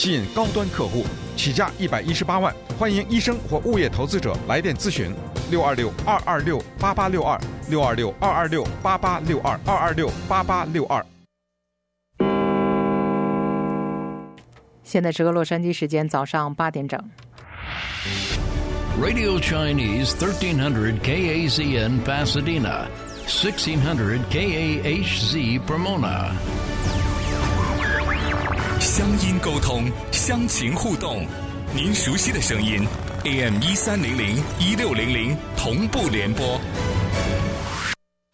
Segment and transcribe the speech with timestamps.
[0.00, 1.04] 吸引高端客户，
[1.36, 2.56] 起价一百一十八万。
[2.78, 5.14] 欢迎医生或物业投资者来电咨询：
[5.50, 7.38] 六二六二二六八八六二
[7.68, 11.04] 六二六二二六八八六二二二六八八六二。
[14.82, 16.98] 现在是个洛杉矶时间早上八点整。
[18.98, 22.86] Radio Chinese 1300 KAZN Pasadena,
[23.26, 26.30] 1600 KAHZ Pomona。
[29.00, 31.26] 乡音沟通，乡情互动。
[31.74, 32.86] 您熟悉的声音
[33.24, 36.60] ，AM 一三零零一六零零同步联播。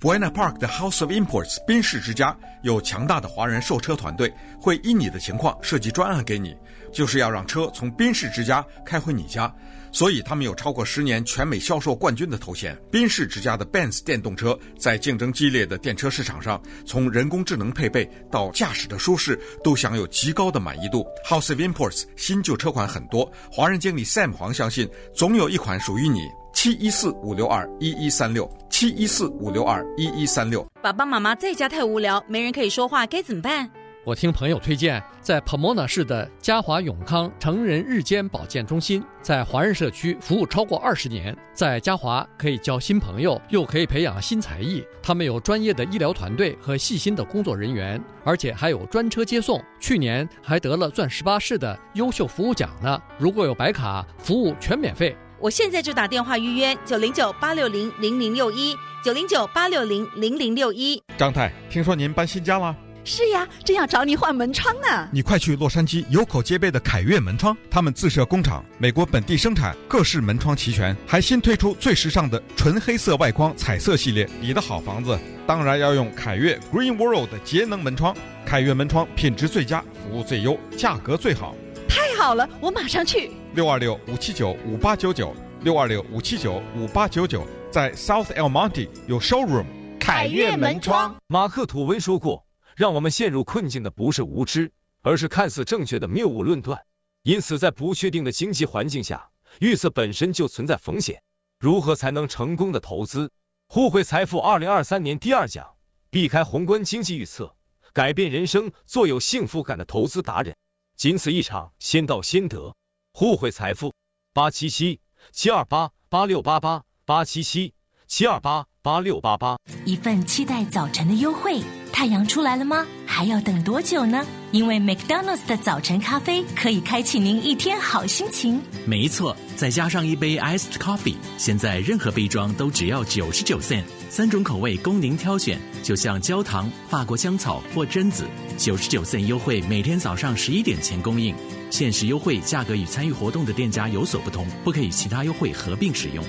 [0.02, 6.56] Buena Park 的 House of Imports 宾士之家有强大的华人售车团队，会依你的情况设计专案给你，
[6.92, 9.54] 就是要让车从宾士之家开回你家。
[9.96, 12.76] 所以他们有超过十年全美销售冠军的头衔。
[12.92, 21.02] 宾士之家的 Benz 电动车在竞争激烈的电车市场上，从人工智能配备到驾驶的舒适，都享有极高的满意度。
[21.24, 26.20] House of Imports 新旧车款很多，华人经理 Sam 黄相信总有一款属于你。
[26.52, 30.62] 七一四五六二一一三六，七一四五六二一一三六。
[30.82, 33.70] 爸爸妈妈在家太无聊，没人可以说话，该怎么办？
[34.06, 44.80] 我听朋友推荐，在 Pomona 市的嘉华永康成人日间保健中心，在华人社区服务超过二十年，在嘉华可以交新朋友，又可以培养新才艺。
[45.02, 49.60] 他们有专业的医疗团队和细心的工作人员，而且还有专车接送。
[49.80, 52.96] 去年还得了钻石巴士的优秀服务奖呢。
[53.18, 55.16] 如果有白卡，服务全免费。
[55.40, 58.72] 我现在就打电话预约九零九八六零零零六一
[59.04, 61.02] 九零九八六零零零六一。
[61.18, 62.76] 张太，听说您搬新家了？
[63.08, 65.08] 是呀，正要找你换门窗呢。
[65.12, 74.28] 你快去洛杉矶有口皆碑的凯悦门窗，他们自设工厂，美国本地生产，各式门窗齐全，还新推出最时尚的纯黑色外框彩色系列。
[74.40, 78.12] 你的好房子当然要用凯悦 Green World 的节能门窗。
[78.44, 81.54] 凯悦门窗品质最佳，服务最优，价格最好。
[81.88, 83.30] 太好了，我马上去。
[83.54, 89.66] 六二六五七九五八九九，六二六五七九五八九九，在 South El Monte 有 showroom。
[90.00, 91.14] 凯悦门窗。
[91.28, 92.45] 马克吐温说过，
[92.76, 94.70] 让我们陷入困境的不是无知，
[95.00, 96.84] 而是看似正确的谬误论断。
[97.22, 101.22] 因此，在不确定的经济环境下，预测本身就存在风险。
[101.58, 103.32] 如何才能成功的投资？
[103.66, 105.74] 互惠财富二零二三年第二讲，
[106.10, 107.56] 避开宏观经济预测，
[107.94, 110.54] 改变人生，做有幸福感的投资达人。
[110.96, 112.76] 仅此一场，先到先得。
[113.14, 113.94] 互惠财富
[114.34, 115.00] 八七七
[115.32, 117.72] 七二八八六八八八七七
[118.06, 119.56] 七二八八六八八。
[119.86, 121.62] 一份期待早晨的优惠，
[121.96, 122.86] 太阳出来了吗？
[123.06, 124.22] 还要等多久呢？
[124.52, 128.60] 因为 McDonald's 的早晨咖啡可以开启您一天好心情。
[128.84, 138.26] 没错，再加上一杯 iced coffee，现在任何杯装都只要九十九 cent，三种口味供您挑选，就像焦糖、法国香草或榛子。
[138.58, 141.34] 九十九 cent 优惠，每天早上十一点前供应，
[141.70, 146.22] 限时优惠，价格与参与活动的店家有所不同，不可以其他优惠合并使用。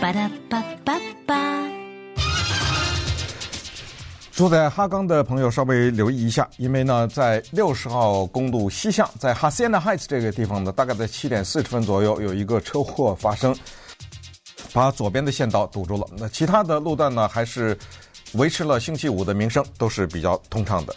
[0.00, 1.44] 巴拉巴巴巴。
[4.34, 13.56] 住在哈冈的朋友稍微留意一下，因为呢，在六十号公路西向，在哈西 c i 斯这个地方呢，大概在七点四十分左右有一个车祸发生，
[14.72, 16.04] 把左边的线道堵住了。
[16.18, 17.78] 那其他的路段呢，还是
[18.32, 20.92] 维持了星期五的名声，都是比较通畅的。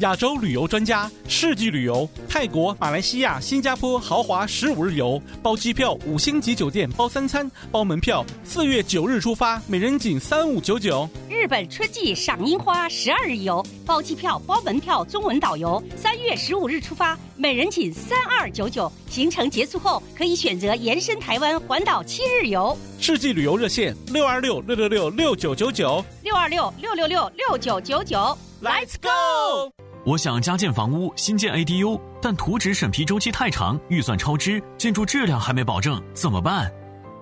[0.00, 8.24] 亚洲旅游专家，世纪旅游，泰国、马来西亚、新加坡豪华十五日游，包机票五星级酒店，包三餐，包门票。
[8.44, 11.08] 四月九日出发，每人仅三五九九。
[11.28, 15.82] 日本春季赏樱花十二日游，包机票，包门票，中文导游。
[15.96, 18.90] 三月十五日出发，每人仅三二九九。
[19.08, 22.76] 行程结束后，可以选择延伸台湾环岛七日游。
[23.00, 28.38] 世纪旅游热线：六二六六六六六九九九，六二六六六六六九九九。
[28.60, 29.87] Let's go！
[30.08, 36.72] 我想加建房屋，新建 ADU，但图纸审批周期太长，预算超支，建筑质量还没保证，怎么办？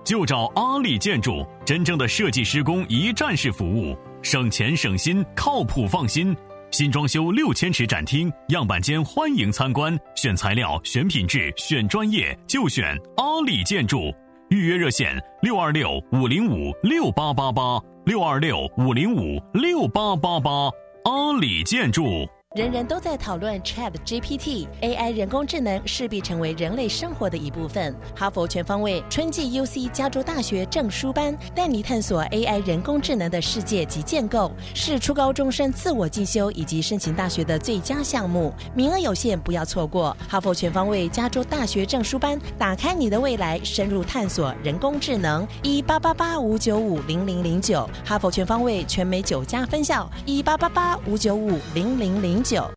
[0.05, 6.33] 就找阿里建筑，真正的设计施工一站式服务，省钱省心，靠谱放心。
[6.71, 14.15] 新装修六千尺展厅，样板间欢迎参观，选材料，选品质，选专业，就选阿里建筑。
[14.47, 20.71] 预约热线：六二六五零五六八八八，六二六五零五六八八八，
[21.03, 22.25] 阿里建筑。
[22.57, 27.95] 人人都在讨论 Chat GPT，AI 人工智能势必成为人类生活的一部分。
[28.15, 38.51] 哈佛全方位春季 UC 加州大学证书班带你探索 AI 人工智能的世界及建构，是初高中生自我进修以及申请大学的最佳项目。
[38.73, 40.17] 名额有限，不要错过。
[40.27, 45.47] 哈佛全方位加州大学证书班，打开你的未来，深入探索人工智能。
[45.61, 50.09] 一八八八五九五零零零九，哈佛全方位全美九家分校。
[50.25, 52.69] 一八八八五九五零零零九。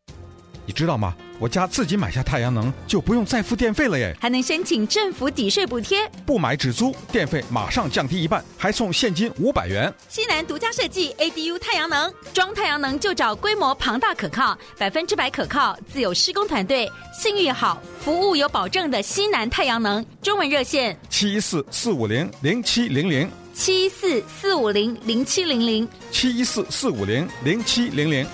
[0.66, 1.14] 你知道吗？
[1.40, 4.14] 我家自己买下太阳能，就不用再付电费了耶！
[4.20, 9.92] 还能申请政府抵税补贴，不买只租，电费马上降低一半，还送现金五百元。
[10.08, 16.88] 西南独家设计 ADU 太阳能，装太阳能就找规模庞大可靠、百分之百可靠、自有施工团队、
[17.18, 20.04] 信誉好、服务有保证的西南太阳能。
[20.22, 28.26] 中文热线：七一四四五零零七零零七一四四五零零七零零七一四四五零零七零零。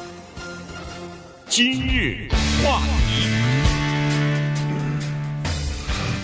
[1.48, 2.28] 今日
[2.62, 3.28] 话题，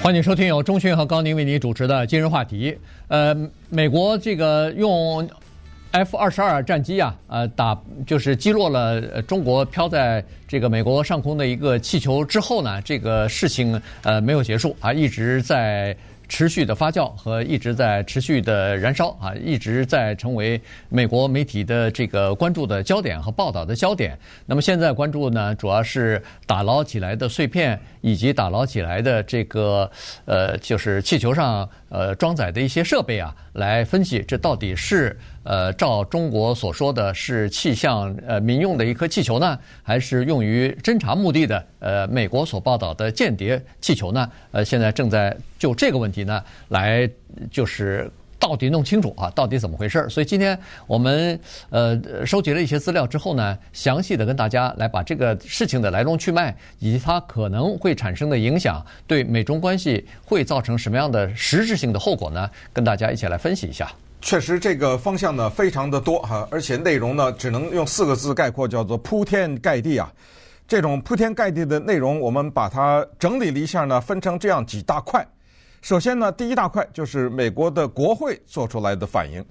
[0.03, 2.77] 欢迎收听由中讯和高宁为您主持的今日话题。
[3.09, 3.35] 呃，
[3.71, 5.27] 美国这个用
[5.93, 15.97] F 二十二战机啊，呃，打就是击落了中国飘在这个美国上空的一个气球之后呢，这个事情呃没有结束啊，一直在。
[16.33, 20.59] 持续的发酵和一直在持续的燃烧啊，一直在成为
[20.89, 24.19] 美国媒体的这个关注的焦点和报道的焦点。
[24.47, 29.91] 那么现在关注呢，主要是打捞起来的碎片，以及打捞起来的这个
[30.25, 35.15] 呃，就是气球上呃装载的一些设备啊，来分析这到底是。
[35.45, 41.65] 呃，照中国所说的是气象呃民用的一颗气球呢，还是用于侦察目的的？
[41.81, 44.31] 呃，美国所报道的间谍气球呢？
[44.53, 47.09] 呃，现在正在就这个问题呢，来
[47.51, 50.09] 就是到底弄清楚啊，到底怎么回事儿？
[50.09, 51.39] 所以今天我们
[51.71, 62.49] 呃收集了一些资料之后呢，详细的跟大家来把这个事情的来龙去脉以及它可能会产生的影响，对美中关系会造成什么样的实质性的后果呢？
[62.73, 63.91] 跟大家一起来分析一下。
[64.25, 70.11] 确实，这个方向呢非常的多哈，而且内容呢只能用四个字概括，叫做铺天盖地啊。
[70.69, 75.27] 这种铺天盖地的内容，我们把它整理了一下呢，分成这样几大块。
[75.83, 79.45] 首先呢，第一大块就是美国的国会做出来的反应，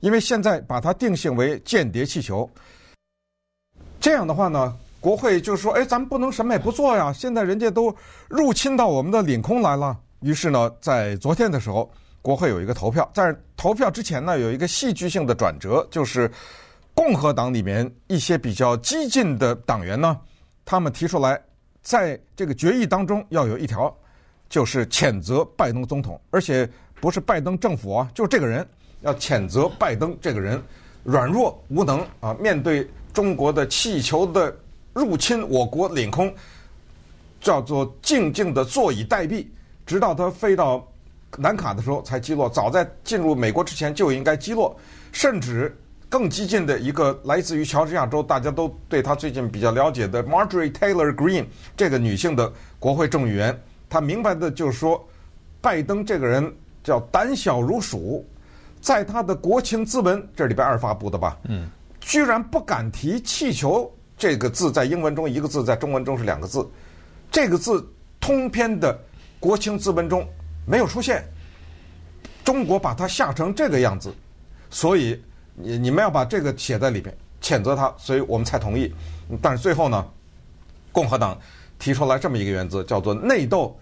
[0.00, 2.50] 因为现在把它定性为间谍气球，
[4.00, 7.94] 这样的话呢，国会就说：“哎，咱们不能什么也不做呀，现在人家都
[8.28, 11.88] 入侵到我们的领空来了。”于是呢，在昨天的时候。
[12.26, 16.28] 国会有一个投票，在投票之前呢，有一个戏剧性的转折，就是
[16.92, 20.18] 共和党里面一些比较激进的党员呢，
[20.64, 21.40] 他们提出来，
[21.82, 23.96] 在这个决议当中要有一条，
[24.48, 26.68] 就是谴责拜登总统，而且
[27.00, 28.66] 不是拜登政府啊，就这个人
[29.02, 30.60] 要谴责拜登这个人
[31.04, 34.52] 软弱无能啊，面对中国的气球的
[34.92, 36.34] 入侵我国领空，
[37.40, 39.46] 叫做静静的坐以待毙，
[39.86, 40.84] 直到他飞到。
[41.36, 44.74] 南卡的时候才击落，早在进入美国之前就应该击落，
[45.12, 45.76] 甚至
[46.08, 51.44] 更激进的一个来自于乔治亚州，大家都对他最近比较了解的 Marjorie Taylor Greene
[51.76, 55.04] 这个女性的国会众议员，她明白的就是说，
[55.60, 56.50] 拜登这个人
[56.82, 58.24] 叫胆小如鼠，
[58.80, 61.36] 在他的国情咨文，这是礼拜二发布的吧？
[61.48, 61.68] 嗯，
[62.00, 66.66] 居然不敢提气球这个字，在英文中一个字，在中文中是两个字，
[67.30, 67.84] 这个字
[68.20, 68.98] 通篇的
[69.40, 70.26] 国情咨文中。
[70.66, 71.24] 没有出现，
[72.44, 74.12] 中国把它吓成这个样子，
[74.68, 75.22] 所以
[75.54, 78.92] 你你们要把这个写在里边，谴责他，所以我们才同意。
[79.40, 80.06] 但是最后呢，
[80.92, 81.38] 共和党
[81.78, 83.78] 提出来这么一个原则，叫做内斗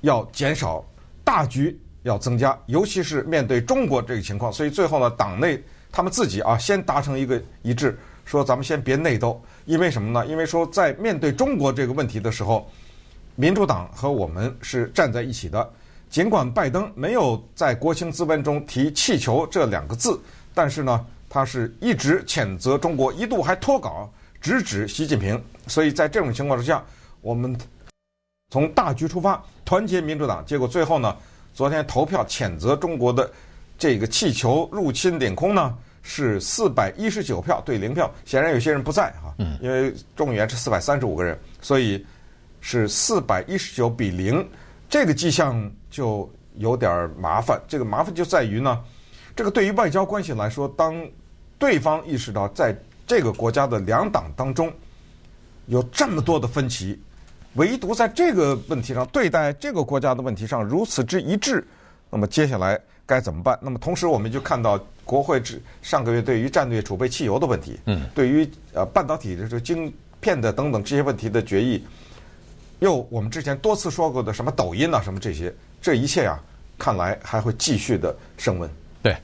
[0.00, 0.84] 要减少，
[1.24, 4.52] 大局要增加，尤其是面对中国这个情况。
[4.52, 10.26] 所以最后呢，党内他们自己啊，先达成一个一致，说咱们先别内斗，因为什么呢？
[10.26, 12.68] 因为说在面对中国这个问题的时候，
[13.34, 15.72] 民主党和我们是站在一起的。
[16.12, 20.20] 尽管拜登没有在国情咨文中提“气球”这两个字，
[20.52, 25.42] 但是呢，他是一直谴责中国，一度还脱稿直指习近平。
[25.66, 26.84] 所以在这种情况之下，
[27.22, 27.56] 我们
[28.50, 30.44] 从大局出发，团结民主党。
[30.44, 31.16] 结果最后呢，
[31.54, 33.32] 昨天投票谴责中国的
[33.78, 38.12] 这个气球入侵领空呢，是四百一十九票对零票。
[38.26, 42.04] 显然有些人不在哈，因为众议员是四百三十五个人，所以
[42.60, 44.46] 是四百一十九比零。
[44.90, 47.60] 这个迹象就有点麻烦。
[47.68, 48.82] 这个麻烦就在于呢，
[49.36, 51.06] 这个对于外交关系来说，当
[51.58, 54.72] 对方意识到在这个国家的两党当中
[55.66, 56.98] 有这么多的分歧，
[57.54, 61.64] 唯独在这个问题上对待这个国家的问题上如此之一致，
[62.10, 63.58] 那么接下来该怎么办？
[63.62, 71.84] 那么同时，我们就看到国会上上个月对于战略储备汽油的问题，嗯，对于呃半导体的这个晶片的等等这些问题的决议。
[72.80, 76.40] 又我们之前多次说过的什么抖音啊，什么这些，这一切呀，
[76.78, 78.70] 看来还会继续的升温。
[79.02, 79.16] 对，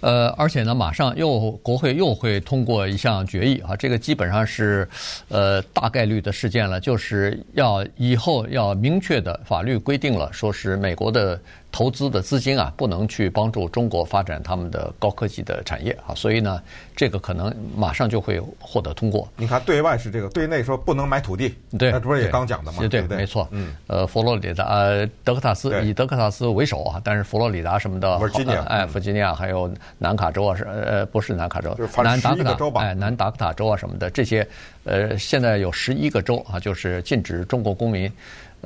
[0.00, 4.88] 呃，而且呢，马上又国会又会通过一项决议啊，这个基本上是
[5.28, 11.40] 呃大概率的事件了，就是要以后要明确的法律规定了，说是美国的。
[11.76, 16.62] 投资的资金啊，不能去帮助中国发展他们的高科技的产业啊，所以呢，
[16.96, 19.28] 这个可能马上就会获得通过。
[19.36, 22.78] 你看，对外是这个，对内说不能买土地，对，那不是也刚讲的吗？
[22.78, 23.46] 对对，对，没错。
[23.50, 34.48] 嗯，呃，佛罗里达、呃，德克萨斯以德克萨斯为首啊，但是佛罗里达什么的，弗吉尼亚，哎，弗吉尼亚还有南卡州啊，是呃，不是南卡州，就是南达科塔州吧，哎，南达科塔州啊什么的，这些
[34.84, 38.10] 呃，现在有十一个州啊，就是禁止中国公民。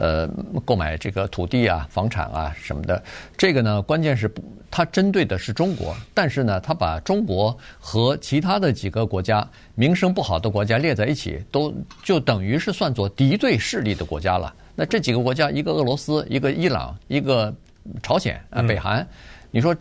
[0.01, 0.27] 呃，
[0.65, 3.03] 购买这个土地啊、房产啊什么的，
[3.37, 4.33] 这个呢，关键是
[4.71, 11.71] 它针对的是中国，但是呢，它把中国和其他的几个国家名声不好的国家列在一起，都
[12.03, 14.51] 就等于是算作敌对势力的国家了。
[14.75, 17.55] 那这几个国家，一个俄罗斯，一个伊朗，一个
[18.03, 19.07] 朝鲜啊，北韩，
[19.51, 19.77] 你说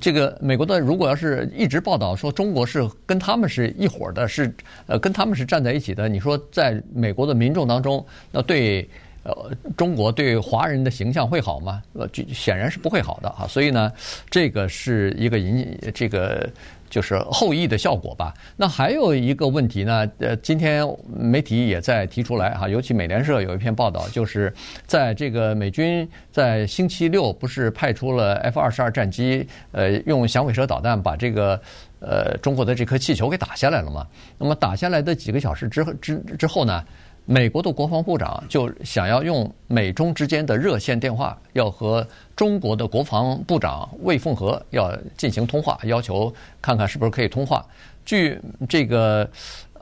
[0.00, 4.54] 这个美国的如果要是一直报道说中国是跟他们是一伙的，是
[4.86, 8.88] 呃跟他们是站在一起的，你说在美国的民众当中，那对。
[9.24, 11.82] 呃，中国对华人的形象会好吗？
[11.94, 13.46] 呃，显然是不会好的啊。
[13.48, 13.90] 所以呢，
[14.28, 16.46] 这个是一个引这个
[16.90, 18.34] 就是后益的效果吧。
[18.54, 24.52] 那还有一个问题呢，呃，今天媒体也在提出来哈，尤其美联社有一篇报道，就是
[24.86, 31.58] 在这个美军在星期六不是派出了 F 二十二战机，呃，用响尾蛇导弹把这个
[32.00, 34.06] 呃中国的这颗气球给打下来了嘛？
[34.36, 36.84] 那么打下来的几个小时之后之之后呢？
[37.26, 47.64] 美国的国防部长就想要用美中之间的热线电话，要和中国的国防部长魏凤和要进行通话，要求看看是不是可以通话。
[48.04, 48.38] 据
[48.68, 49.26] 这个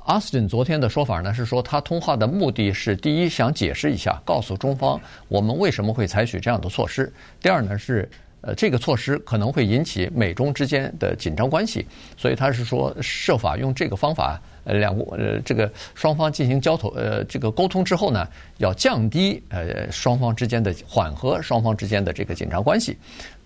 [0.05, 7.05] 奥斯汀昨天的说法呢，是说他通话的目的是：第一，想解释一下，告诉中方我们为什么会采取这样的措施；
[7.41, 8.09] 第二呢，是
[8.43, 11.85] 呃这个措施可能会引起美中之间的紧张关系，
[12.17, 14.41] 所以他是说设法用这个方法。
[14.65, 18.29] 呃，两国呃，这个双方进行交头呃，这个沟通之后呢，
[18.59, 22.97] 要降低呃双方之间的缓和双方之间的这个紧张关系，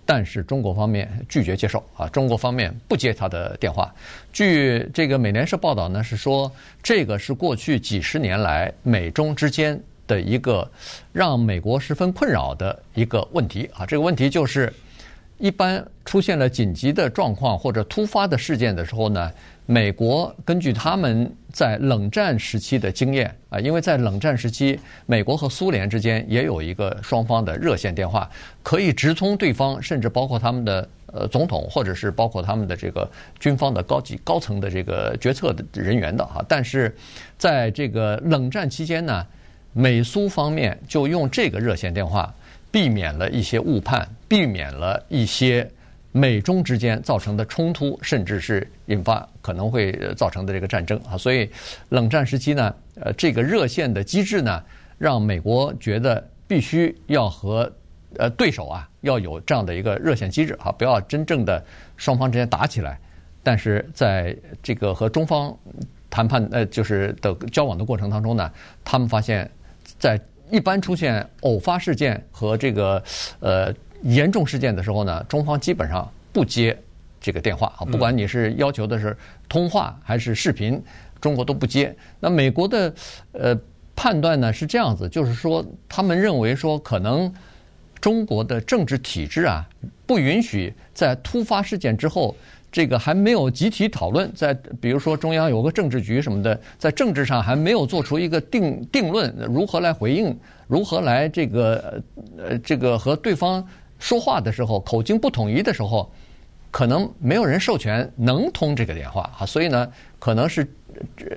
[0.05, 3.91] 但是中国方面拒绝接受啊，中国方面不接他的电话。
[4.31, 6.51] 据这个美联社报道呢，是说
[6.83, 10.69] 这个是过去几十年来美中之间的一个
[11.11, 14.71] 让美国十分困扰的一个问题啊，这个问题就是
[15.39, 19.31] 一般出现了紧急的状况或者突发的事件的时候呢。
[19.69, 28.29] 美国根据他们在冷战时期的经验啊，因为在冷战时期，美国和苏联之间也有一个双方的热线电话，
[28.63, 33.09] 可以直通对方，甚至包括他们的呃总统，或者是包括他们的这个
[33.41, 36.41] 军方的高级高层的这个决策的人员的哈。
[36.47, 36.95] 但是
[37.37, 39.25] 在这个冷战期间呢，
[39.73, 42.33] 美苏方面就用这个热线电话，
[42.71, 45.69] 避免了一些误判，避免了一些。
[46.17, 51.47] 美中之间造成的冲突，甚至是引发可能会造成的这个战争啊，所以
[51.89, 54.63] 冷战时期呢，呃，这个热线的机制呢，
[54.97, 57.71] 让美国觉得必须要和
[58.17, 61.63] 呃对手啊要有这样的一个热线机制啊，不要真正的
[61.97, 62.99] 双方之间打起来。
[63.43, 65.55] 但是在这个和中方
[66.09, 68.51] 谈判呃就是的交往的过程当中呢，
[68.83, 69.49] 他们发现，
[69.99, 70.19] 在
[70.49, 73.03] 一般出现偶发事件和这个
[73.39, 73.71] 呃。
[74.03, 76.77] 严重事件的时候呢，中方基本上不接
[77.19, 79.15] 这个电话啊，不管你是要求的是
[79.49, 80.81] 通话还是视频，
[81.19, 81.93] 中国都不接。
[82.19, 82.93] 那美国的
[83.31, 83.59] 呃
[83.95, 87.33] 判断呢是这样子，就是说他们认为说可能
[87.99, 89.67] 中国的政治体制啊
[90.05, 92.35] 不允许在突发事件之后，
[92.71, 100.37] 这个还没有集体讨论，在比如说中央有个政治局什么的，在政治上还没有做出一个定定论，如何来回应，
[100.67, 102.01] 如何来这个
[102.37, 103.67] 呃这个和对方。
[103.99, 106.11] 说话的时候口径不统一的时候，
[106.69, 110.67] 可能没有人授权能通这个电话啊，所以呢，可能是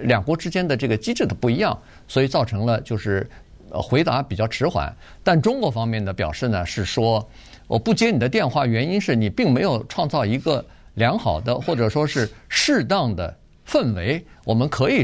[0.02, 3.28] 两国之间的这个机制的不一样，所以造成了就是
[3.70, 4.94] 回答比较迟缓。
[5.22, 7.26] 但中国方面的表示呢是说，
[7.66, 10.64] 我不接你的电话，原因是你并没有创造一个
[10.94, 13.34] 良好的或者说是适当的
[13.66, 15.02] 氛围，我们可以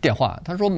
[0.00, 0.40] 电话。
[0.44, 0.72] 他说，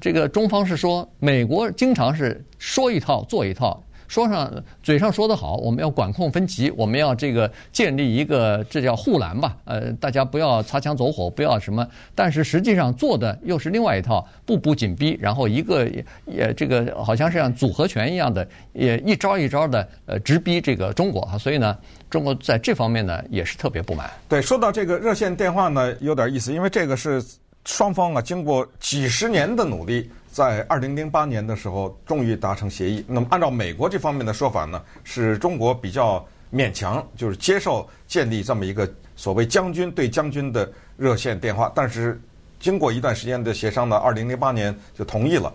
[0.00, 3.82] 这个中方是说，美国经常是说一套做一套。
[4.12, 9.56] 说上嘴上说得好，我们要管控分歧，我们要这个建立一个，这叫护栏吧？
[9.64, 11.88] 呃，大家不要擦枪走火，不要什么。
[12.14, 15.88] 但是实际上做的又是另外一套，步步紧逼，然后一个
[16.26, 21.38] 也这个好像是像组合拳一样的，也一招一招的呃直逼这个中国哈。
[21.38, 21.74] 所以呢，
[22.10, 24.10] 中国在这方面呢也是特别不满。
[24.28, 27.24] 对，说到这个热线电话呢，有点意思，因为这个是
[27.64, 30.10] 双方啊经过几十年的努力。
[30.32, 33.04] 在二零零八年的时候，终于达成协议。
[33.06, 41.70] 那么，按照美国这方面的说法呢，是中国比较勉强，就是接受建立这么一个所谓将军对将军的热线电话。
[41.74, 42.18] 但是，
[42.58, 45.52] 经过一段时间的协商呢，二零零八年就同意了。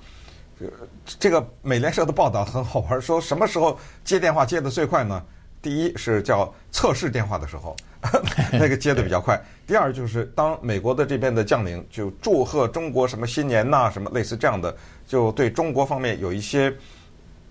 [1.20, 5.24] 这个美联社的报道很好玩，说什么时候接电话接的最快呢？
[5.62, 7.76] 第一是叫测试电话的时候，
[8.54, 9.42] 那个接的比较快。
[9.66, 14.74] 第二就是当美国的这边的将领就祝贺中国什么新年呐，什么类似这样的，
[15.08, 16.74] 就对中国方面有一些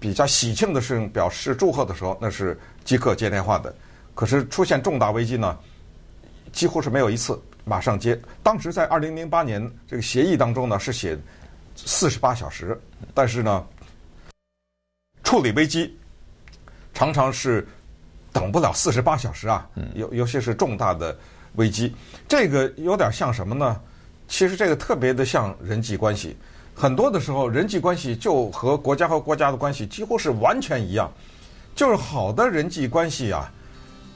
[0.00, 3.74] 比较喜庆的事情表示祝贺的时候，那是即刻接电话的。
[4.14, 5.58] 可是出现重大危机呢，
[6.52, 8.18] 几乎是没有一次马上接。
[8.42, 11.18] 当时在二零零八年这个协议当中呢，是写
[11.74, 12.80] 四十八小时，
[13.12, 13.66] 但是呢，
[15.22, 15.98] 处理危机
[16.94, 17.66] 常常是。
[18.36, 21.16] 等不了四十八小时啊，尤尤其是重大的
[21.54, 21.96] 危机，
[22.28, 23.80] 这个有点像什么呢？
[24.28, 26.36] 其实这个特别的像人际关系，
[26.74, 31.10] 很多的时候人际关系就和国家和国家的关系几乎是完全一样。
[31.74, 33.50] 就是好的人际关系啊，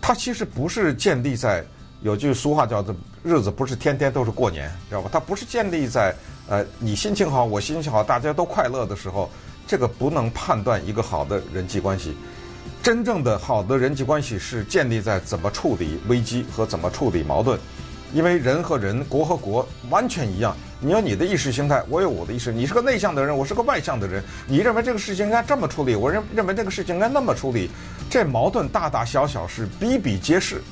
[0.03, 1.65] 它其实不是建立在
[2.03, 5.09] 有句俗话叫做“日子不是天天都是过年”，知道吧？
[5.11, 6.15] 它不是建立在
[6.47, 9.31] 呃你心情好，我心情好，大家都快乐的时候，
[9.67, 12.15] 这个不能判断一个好的人际关系。
[12.83, 17.59] 真正的好的人际关系是建立在怎么处理危机和怎么处理矛盾，
[18.15, 20.57] 因为人和人、国和国完全一样。
[20.83, 22.51] 你有你的意识形态，我有我的意识。
[22.51, 24.25] 你是个内向的人，我是个外向的人。
[24.47, 27.71] 你认为这个事情应该这么处理，我认认为这个事情应该那么处理。
[28.09, 30.63] 这矛盾大大小小是比比皆是。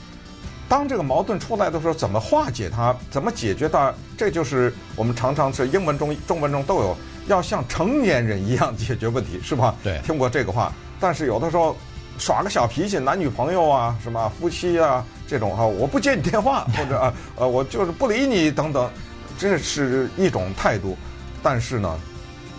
[0.67, 9.75] 当这个矛盾出来的时候，怎么化解它，怎么解决它，这就是我们常常是英文中、中文中都有，要像成年人一样解决问题，是吧？
[9.85, 10.73] 对，听过这个话。
[10.99, 11.77] 但是有的时候。
[12.19, 18.91] 耍个小脾气，男女朋友啊，什么夫妻啊，这种哈，我不接你电话，或者啊，呃，我就是不理你等等，
[19.39, 20.97] 这是一种态度。
[21.43, 21.97] 但是呢，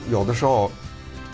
[0.10, 0.72] 有的时候，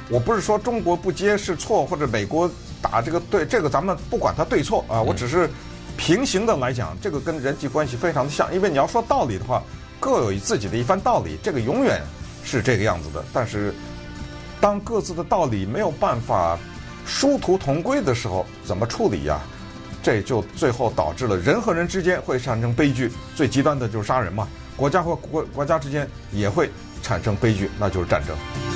[0.09, 2.49] 我不是说中国不接是错，或者美国
[2.81, 5.47] 打这个对，这个咱们不管它对错啊，我只是
[5.95, 8.51] 平行的来讲，这个跟人际关系非常的像。
[8.53, 9.61] 因为你要说道理的话，
[9.99, 12.01] 各有自己的一番道理，这个永远
[12.43, 13.23] 是这个样子的。
[13.31, 13.71] 但是，
[14.59, 16.57] 当各自的道理没有办法。
[17.05, 19.39] 殊途同归的时候怎么处理呀？
[20.03, 24.47] 这就最后导致了人和人之间会产生悲剧，最极端的就是杀人嘛。
[24.75, 26.69] 国家和国国家之间也会
[27.01, 28.74] 产生悲剧，那就是战争。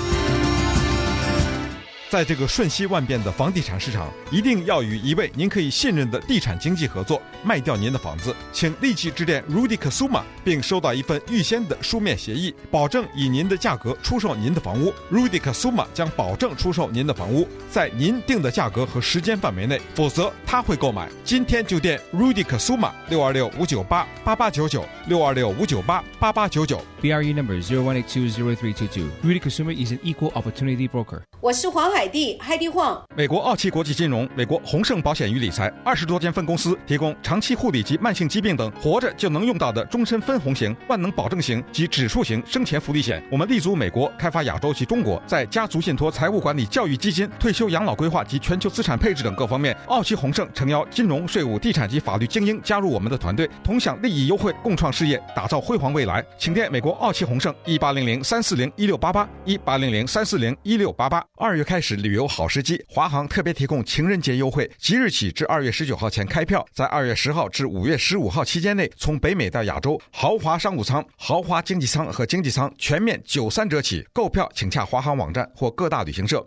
[2.09, 14.91] 在这个瞬息万变的房地产市场，一定要与一位您可以信任的地产经纪合作，卖掉您的房子，请立即致电 Rudy Kusuma，并收到一份预先的书面协议，保证以您的价格出售您的房屋。
[15.11, 21.07] Rudy Kusuma 将保证出售您的房屋，在您定的价格和时间范围内，否则他会购买。
[21.23, 26.83] 今天就电 Rudy Kusuma 六二六五九八八八九九六二六五九八八八九九。
[27.03, 29.07] BRE number zero one eight two zero three two two.
[29.23, 31.21] Rudy Kusuma is an equal opportunity broker.
[31.39, 32.97] 我是黄海海地海地晃。
[33.13, 43.21] 美国奥奇国际金融、美国宏盛保险与理财二十多间分公司提供长期护理及慢性疾病等活着就能用到的终身分红型、万能保证型及指数型生前福利险。
[43.29, 56.23] 我们立足美国，开发亚洲及中国，在家族信托、财务管理、教育基金、退休养老规划及全球资产配置等各方面，奥奇宏盛诚邀金融、税务、地产及法律精英加入我们的团队，同享利益优惠，共创事业，打造辉煌未来。
[56.37, 61.21] 请电美国奥奇宏盛一八零零三四零一六八八一八零零三四零一六八八。
[61.35, 76.45] 二月开始是旅游好时机，华航特别提供情人节优惠，即日起至二月十九号前开票，在二月十号至五月十五号期间内，从北美到亚洲，豪华商务舱、豪华经济舱和经济舱全面九三折起，购票请洽华航网站或各大旅行社。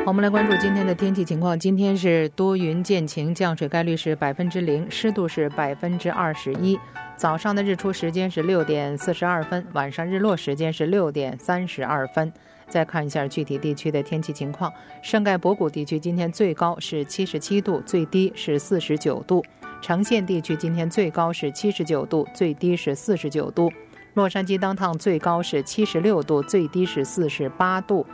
[0.08, 1.60] 我们来关注今天的天气情况。
[1.60, 6.80] 今天是多云见晴，降水概率是百分之零，湿度是百分之二十一。
[7.18, 12.32] 早上的日出时间是六点四十二分，晚上日落时间是六点三十二分。
[12.70, 14.72] 再看一下具体地区的天气情况。
[15.02, 19.44] 圣盖博谷地区今天最高是七十七度，最低是四十九度。
[19.82, 23.70] 橙县地区今天最高是七十九度，最低是四十九度。
[24.14, 28.08] 洛杉矶当趟最高是七十六度，最低是四十八度。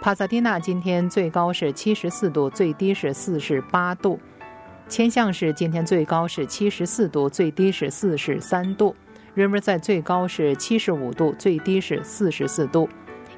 [0.00, 4.18] 帕萨蒂纳今天最高是七十四度，最低是四十八度；
[4.88, 8.94] 千象市今天最高是七十四度，最低是四十三度
[9.34, 12.88] River 在最高是七十五度，最低是四十四度；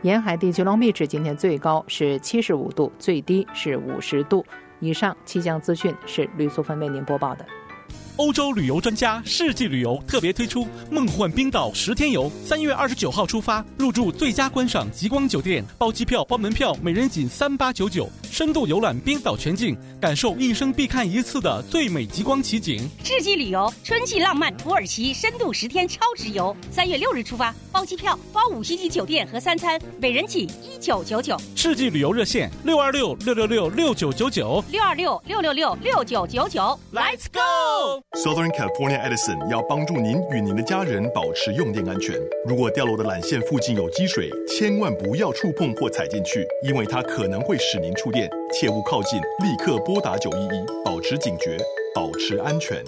[0.02, 4.44] 沿海地区 Long Beach 今天最高是七十五度，最低是五十度。
[4.80, 7.46] 以上气象资讯是吕素芬为您播报的。
[8.18, 22.88] 欧洲旅游专家世纪旅游特别推出梦幻冰岛十天游，三月二十九号出发，入住最佳观赏极光酒店，包机票、包门票，每人仅三八九九，深度游览冰岛全境，感受一生必看一次的最美极光奇景。
[23.04, 31.40] 世纪旅游春季浪漫土耳其深度十天超值游，三月六日出发，包机票、包五星级酒店和三餐，每人仅一九九九。
[31.54, 37.26] 世纪旅游热线六二六六六六六九九九六二六六六六六九九九，Let's
[38.16, 42.18] Southern California Edison 要帮助您与您的家人保持用电安全。
[42.46, 48.28] 如果掉落的缆线附近有积水，千万不要触碰或踩进去，因为它可能会使您触电。
[48.52, 51.58] 切勿靠近，立刻拨打九一一，保持警觉，
[51.94, 52.82] 保持安全。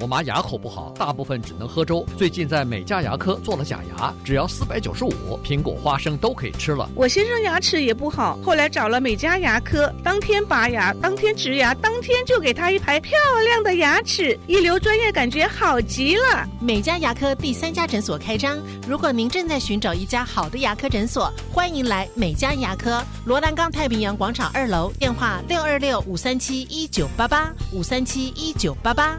[0.00, 2.06] 我妈牙口不好，大部分只能喝粥。
[2.16, 6.88] 最近在美嘉牙科做了假牙，只要四百九十五，苹果、花生都可以吃了。
[6.94, 13.12] 我先生牙齿也不好，后来找了美嘉牙科，当天拔牙，当天植牙，当天就给他一排漂
[13.44, 16.48] 亮的牙齿，一流专业，感觉好极了。
[16.62, 18.58] 美嘉牙科第三家诊所开张，
[18.88, 29.18] 如果您正在寻找一家好的牙科诊所，欢迎来美嘉牙科，罗兰岗太平洋广场二楼，电话六二六五三七一九八八五三七一九八八。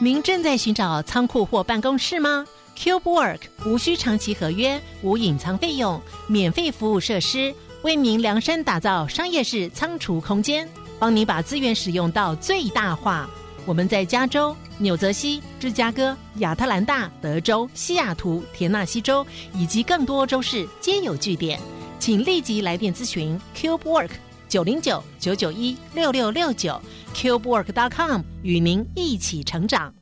[0.00, 2.44] 您正在寻找仓库或办公室吗
[2.76, 13.30] ？CubeWork 无需长期合约，无隐藏费用，免费服务设施，为您量身打造商业式仓储空间，帮你把资源使用到最大化。
[13.64, 21.58] 我们在加州、纽泽西、芝加哥、亚特兰大、德州、西雅图、田纳西州以及更多州市皆有据点，
[21.98, 24.10] 请立即来电咨询 CubeWork。
[24.54, 26.80] 九零九九九一六六六九
[27.12, 29.92] ，cubework.com 与您一起成长。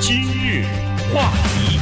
[0.00, 0.64] 今日
[1.12, 1.78] 话题，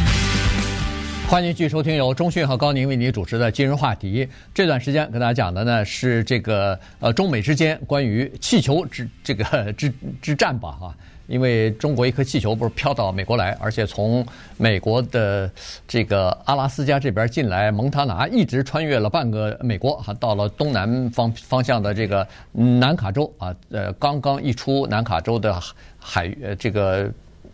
[1.31, 4.29] 欢迎继续收听由中讯和高宁为您主持的今日话题。
[4.53, 10.93] 这段时间跟大家讲的呢是这个呃中美之间关于气球之这个之之战吧哈。
[11.29, 15.49] 因为中国一颗气球不是飘到美国来，而且从美国的
[15.87, 25.57] 这个阿拉斯加这边进来，蒙塔拿一直穿越了半个美国，哈，到了东南方方向的这个南卡州啊，呃，刚刚一出南卡州的
[25.97, 27.09] 海，呃，这个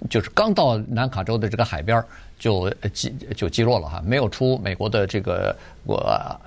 [0.08, 2.06] 就是刚到南卡州的这个海边儿。
[2.38, 6.05] 就击就击落了哈，没有出美国的这个我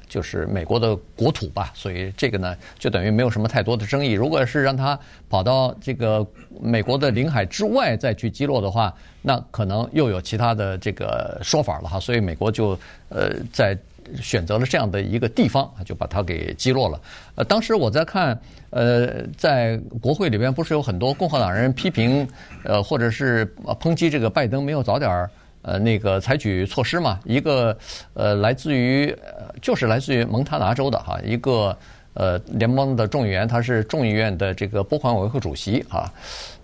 [0.08, 4.12] 就是美国的国土吧，所以这个呢就等于没有什么太多的争议。
[4.12, 4.98] 如果是让他
[5.30, 6.26] 跑到这个
[6.62, 12.00] 美国的领海之外再去击落的话，那可能又有其他的这个说法了哈。
[12.00, 12.78] 所以美国就
[13.10, 13.78] 呃在
[14.22, 17.02] 选择了这样的一个地方，就把它给击落了。
[17.34, 22.28] 呃，当时我在看，呃，在国会里边不是有很多共和党人批评，
[22.64, 25.30] 呃，或者是抨击这个拜登没有早点儿。
[25.62, 27.78] 呃，那个采取措施嘛，一个
[28.14, 29.14] 呃，来自于
[29.62, 31.78] 就是来自于蒙塔拿州的哈，一个
[32.14, 36.10] 呃联邦的众议员，他是众议院的这个拨款委员会主席啊，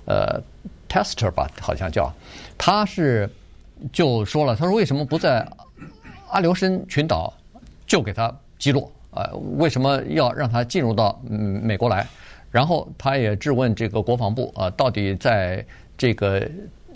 [0.06, 0.42] 呃
[0.88, 2.10] ，Tester 吧，好像叫，
[2.58, 3.30] 他是
[3.92, 5.46] 就说了，他说为什么不在
[6.30, 7.34] 阿留申群岛
[7.86, 9.30] 就给他击落啊？
[9.58, 12.08] 为什么要让他进入到嗯美国来？
[12.50, 15.64] 然后他也质问这个国防部啊，到底在
[15.98, 16.50] 这个。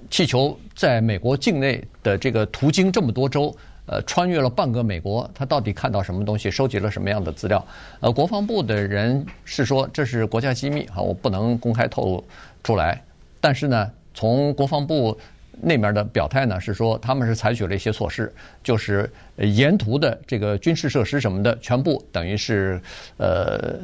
[0.10, 7.66] 气球在美国境内的这个途经这么多州，呃，穿越了半个美国，他到底看到什么东西，收集了什么样的资料？
[8.00, 12.24] 呃，国防部的人是说这是国家机密，哈，我不能公开透露
[12.64, 13.02] 出来。
[13.40, 15.18] 但是呢，从国防部
[15.62, 22.82] 那边的表态呢，是说他们是采取了一些措施，就是沿途的这个军事设施什么的，全部等于是
[23.18, 23.80] 呃。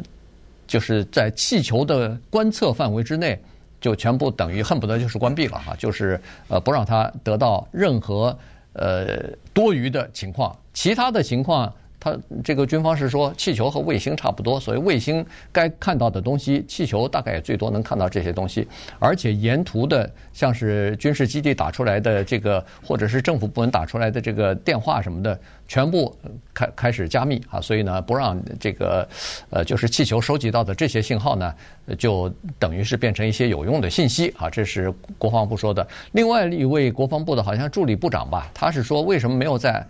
[0.67, 3.39] 就是在气球的观测范围之内，
[3.85, 8.35] 就全部等于恨不得就是关闭了哈，就是呃不让他得到任何
[8.73, 11.71] 呃多余的情况，其他的情况。
[12.05, 18.67] 他这个军方是说，气球和卫星差不多，所以卫星该看到的东西，气球大概也最多能看到这些东西。
[18.99, 26.15] 而且沿途的像是军事基地打出来的这个，或者是政府部门打出来的这个电话什么的，全部
[26.53, 29.09] 开开始加密啊，所以呢，不让这个
[29.49, 31.51] 呃，就是气球收集到的这些信号呢，
[31.97, 34.47] 就等于是变成一些有用的信息啊。
[34.47, 35.87] 这是国防部说的。
[36.11, 39.83] 另外一位国防部的好像助理部长吧，他是说为什么没有在。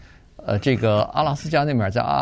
[0.45, 2.13] 呃，这个阿拉斯加那面在阿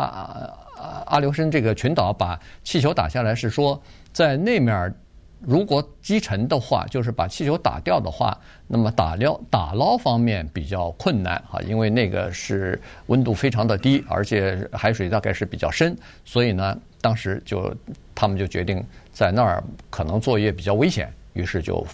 [0.76, 3.80] 阿阿留申这个群岛把气球打下来，是说
[4.12, 4.92] 在那面
[5.40, 17.70] 如果击沉的话，就是把气球打掉的话，那么打捞打捞方面比较困难啊，因为那个是温度非常的低，而且海水大概是比较深，所以呢，当时就
[18.14, 18.82] 他们就决定
[19.12, 21.86] 在那儿可能作业比较危险，于是就。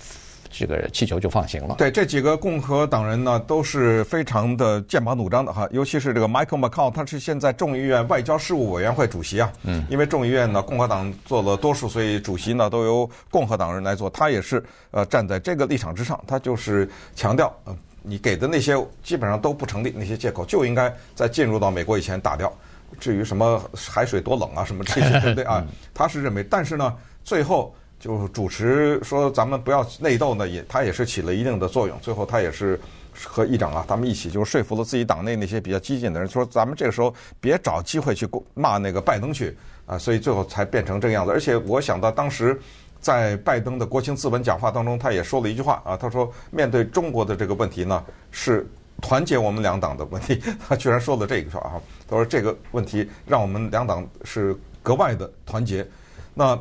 [0.51, 1.77] 这个气球就放行了。
[1.79, 9.53] 对，这几个共和党人呢，都是非常的剑拔弩张的哈，尤其是这个 Michael McCaul，他是现在众议院外交事务委员会主席啊。
[9.63, 9.85] 嗯。
[9.89, 14.11] 因为众议院呢，共和党做了多数，所以主席呢都由共和党人来做。
[14.11, 22.53] 他也是呃站在这个立场之上，他就是强调，呃，你给的那些基本上都不成立，那些借口就应该在进入到美国以前打掉。
[22.99, 25.65] 至于什么海水多冷啊，什么这些，对不对啊？
[25.95, 27.75] 他是认为，但是呢，最后。
[28.01, 31.97] 就主持说咱们不要内斗呢，也他也是起了一定的作用。
[32.01, 32.81] 最后他也是
[33.23, 41.31] 和议长啊，他们一起就说服了自己党内那些比较激进的人，说咱们这个时候别找机会去骂那个拜登去啊，所以最后才变成这个样子。
[41.31, 42.59] 而且我想到当时
[43.03, 48.67] 在拜登的国情咨文讲话当中，他也说了一句话啊，他说面对中国的这个问题呢，是
[49.03, 50.41] 团结我们两党的问题。
[50.67, 51.77] 他居然说了这个话啊，
[52.09, 55.87] 他说这个问题让我们两党是格外的团结。
[56.33, 56.59] 那。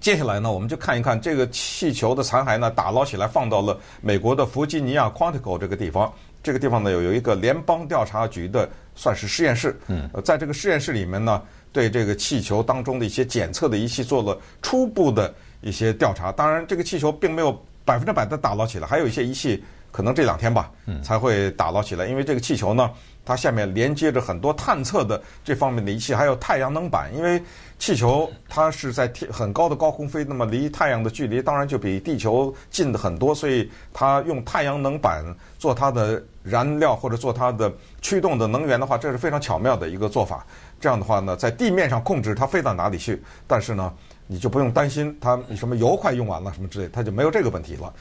[0.00, 6.12] 接下来呢，我们就看一看这个气球的残骸呢，打捞起来放到了美国的弗吉尼亚 Quantico 这个地方。
[6.40, 9.76] 这个地方呢，有有一个联邦调查局的算是实验室。
[9.88, 16.30] 嗯，在这个实验室里面呢，对这个气球当中的一些检测的仪器做了初步的一些调查。
[16.30, 17.52] 当然，这个气球并没有
[17.84, 20.70] 百分之百的打捞起来，还有一些仪器可能这两天吧，
[21.02, 22.06] 才会打捞起来。
[22.06, 22.88] 因为这个气球呢，
[23.28, 27.40] 它下面连接着很多探测的这方面的仪器，还有太阳能板，因为。
[27.80, 35.24] 气球它是在天很高的高空飞，那么离太阳的距离当然就比地球近的很多，所以它用太阳能板
[35.60, 40.44] 做它的燃料或者做它的驱动的能源的话，这是非常巧妙的一个做法。
[40.80, 43.94] 这样的话呢，在地面上控制它飞到哪里去，但是呢，
[44.26, 47.94] 你就不用担心它什么油快用完了什么之类，它就没有这个问题了。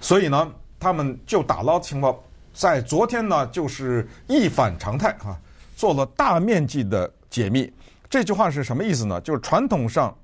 [0.00, 2.16] 所以呢，他们就打捞情况，
[2.52, 5.38] 在昨天呢，就是一反常态啊，
[5.76, 7.72] 做了大面积的解密。
[8.08, 9.20] 这句话是什么意思呢？
[9.20, 10.16] 就是传统上，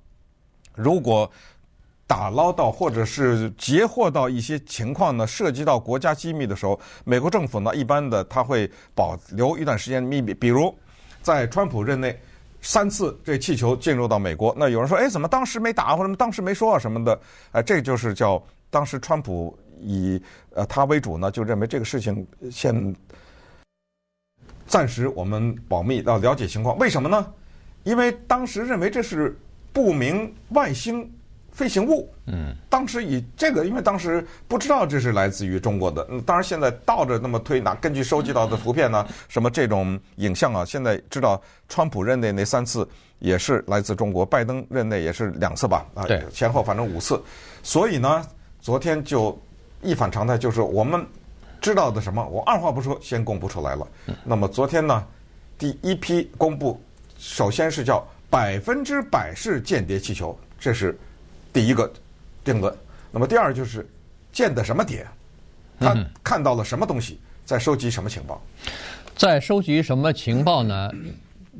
[0.75, 1.31] 如果
[2.07, 10.35] 打捞到或者是截获到一些情况呢，涉及到国家机密的时候，美国政府呢，一般的他会保留一段时间秘密。
[10.35, 10.73] 比如
[11.23, 12.17] 在川普任内，
[12.61, 17.21] 三次这气球进入到美国，那有人说，哎，怎么当时没打，或者当时没说啊什么的？
[17.53, 20.21] 哎，这就是叫当时川普以
[20.55, 22.95] 呃他为主呢，就认为这个事情先
[24.67, 26.77] 暂时我们保密，要了解情况。
[26.79, 27.33] 为什么呢？
[27.85, 29.39] 因为当时认为这是
[29.73, 31.09] 不明外星
[31.53, 42.87] 飞行物，嗯，当时以这个，因为当时不知道这是来自于中国的，嗯，当然现在倒着那么推，拿根据收集到的图片呢， 什么这种影像啊，现在知道川普任内那三次
[43.21, 47.23] 也是来自中国，拜登任内也是两次吧，啊，对，前后反正五次，
[47.63, 48.27] 所以呢，
[48.61, 49.41] 昨天就
[49.83, 51.07] 一反常态，就是我们
[51.61, 53.87] 知道的什么，我二话不说先公布出来了。
[54.25, 55.07] 那么昨天呢，
[55.59, 56.81] 第一批公布。
[57.19, 60.99] 首先是叫百分之百是间谍气球，这是
[61.51, 61.91] 第一个
[62.45, 62.71] 定论。
[63.11, 63.89] 那么第二就是
[64.31, 65.07] 见的什么点，
[65.81, 68.39] 他看到了什么东西，在收集什么情报，
[69.17, 70.91] 在收集什么情报呢？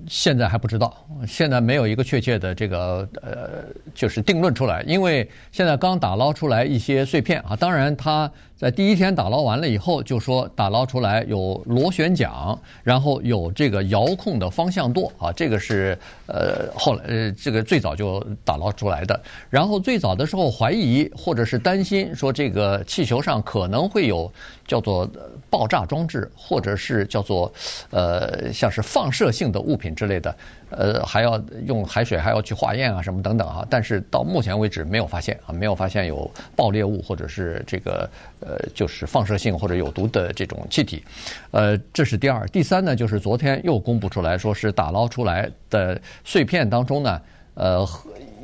[0.09, 8.31] 现在还不知道，现在没有一个确切的这个呃，就是定论出来，因为现在刚打捞出来一些碎片啊，当然它。
[8.57, 19.21] 在第一天打捞完了以后，就说打捞出来有螺旋桨，然后有这个遥控的方向舵啊，这个是呃后来呃这个最早就打捞出来的。
[19.51, 24.33] 然后最早的时候怀疑或者是担心说这个气球上可能会有
[24.67, 25.07] 叫做
[25.51, 27.53] 爆炸装置，或者是叫做
[27.91, 30.35] 呃像是放射性的物品之类的。
[30.71, 33.67] 呃，还要用海水，还要去化验啊，什么等等啊。
[33.71, 38.09] 但是到目前为止没有发现啊，没有发现有爆裂物或者是这个
[38.41, 41.05] 呃，就是放射性或者有毒的这种气体。
[41.51, 42.47] 呃，这是第二。
[42.49, 47.21] 第三呢，就是昨天又公布出来说是打捞出来的碎片当中呢，
[47.57, 47.85] 呃。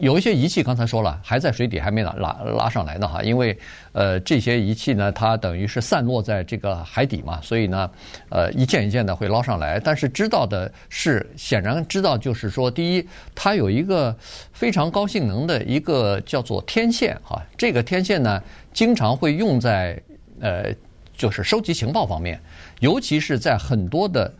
[0.01, 3.23] 有一些仪器，刚才说了，还在水底，还没拉拉拉上来呢哈。
[3.23, 3.57] 因为，
[3.93, 7.89] 呃，这些仪器呢，它等于是散落在这个海底嘛，所以呢，
[8.29, 9.79] 呃，一件一件的会捞上来。
[9.79, 14.17] 但是知道的是，显然知道就是说，第一，它有一个
[14.53, 17.41] 非常高性能的一个叫做天线哈。
[17.57, 19.97] 这个天线呢，经常会用在
[20.41, 20.75] 呃，
[21.17, 22.41] 就是收集情报方面，
[22.81, 24.33] 尤其是在很多的。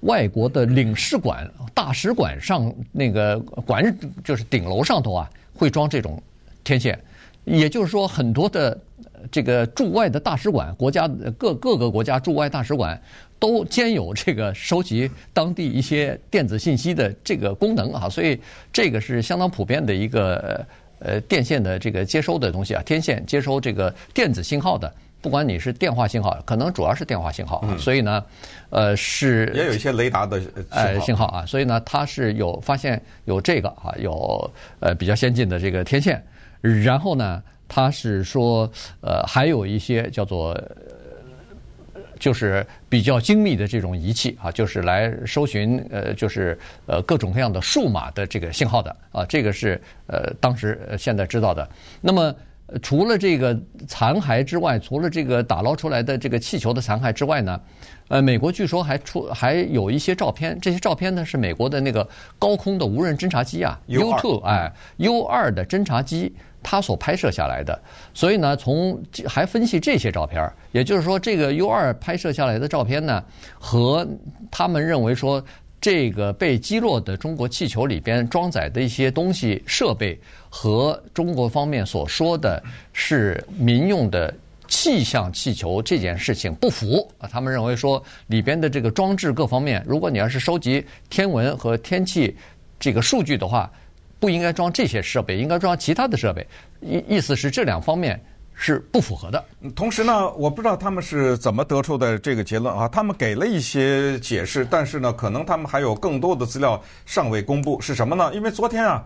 [0.00, 6.22] 外国的领事馆、大使馆上那个馆就是顶楼上头啊，会装这种
[6.64, 6.98] 天线。
[7.44, 8.78] 也就是说，很多的
[9.30, 13.00] 这个驻外的大使馆、国家各各个国家驻外大使馆
[13.38, 18.08] 都兼有这个收集当地一些电子信息的这个功能啊。
[18.08, 18.38] 所以
[18.72, 20.64] 这个是相当普遍的一个
[20.98, 24.92] 呃电线的这个接收的东西啊，天线接收这个电子信号的。
[25.22, 28.24] 不管你是电话信号，可能主要是电话信号，嗯、所以呢，
[28.70, 36.24] 呃，是也有一些雷达的呃信号啊，所以呢，它是有发现有这个啊，有呃比较先进的这个天线，
[36.60, 38.70] 然后呢，它是说
[39.02, 40.58] 呃还有一些叫做
[42.18, 51.68] 就是比较精密的这种仪器啊，就是来搜寻呃就是呃各种各样的数码的这个信号的啊，这个是呃当时现在知道的，
[52.00, 52.34] 那么。
[52.82, 57.60] 除了这个残骸之外，除了这个打捞出来的这个气球的残骸之外呢，
[58.08, 67.80] 呃，美国据说还出还有一些照片，这些照片呢是美国的那个高空的无人侦察机啊，U2，哎，U2 的侦察机它所拍摄下来的，
[68.14, 73.22] 所以呢，从还分析这些照片，也就是说，这个 U2 拍摄下来的照片呢，
[73.58, 74.06] 和
[74.50, 75.42] 他们认为说。
[75.80, 80.18] 这个被击落的中国气球里边装载的一些东西设备，
[80.50, 82.62] 和中国方面所说的
[82.92, 84.34] 是民用的
[84.68, 87.26] 气象气球这件事情不符啊。
[87.26, 92.36] 他们认为说里边的这个装置各方面，如果你要是收集天文和天气
[92.78, 93.72] 这个数据的话，
[94.18, 96.46] 不应该装这些设备，应该装其他的设备。
[96.82, 98.20] 意意思是这两方面。
[98.62, 99.42] 是不符合的。
[99.74, 102.86] 同时呢，我不知道他们是怎么得出的这个结论啊。
[102.86, 107.80] 他们给了一些解释，但是呢，可能他们还有更多的资料尚未公布。
[107.80, 108.30] 是什么呢？
[108.34, 109.02] 因为昨天啊，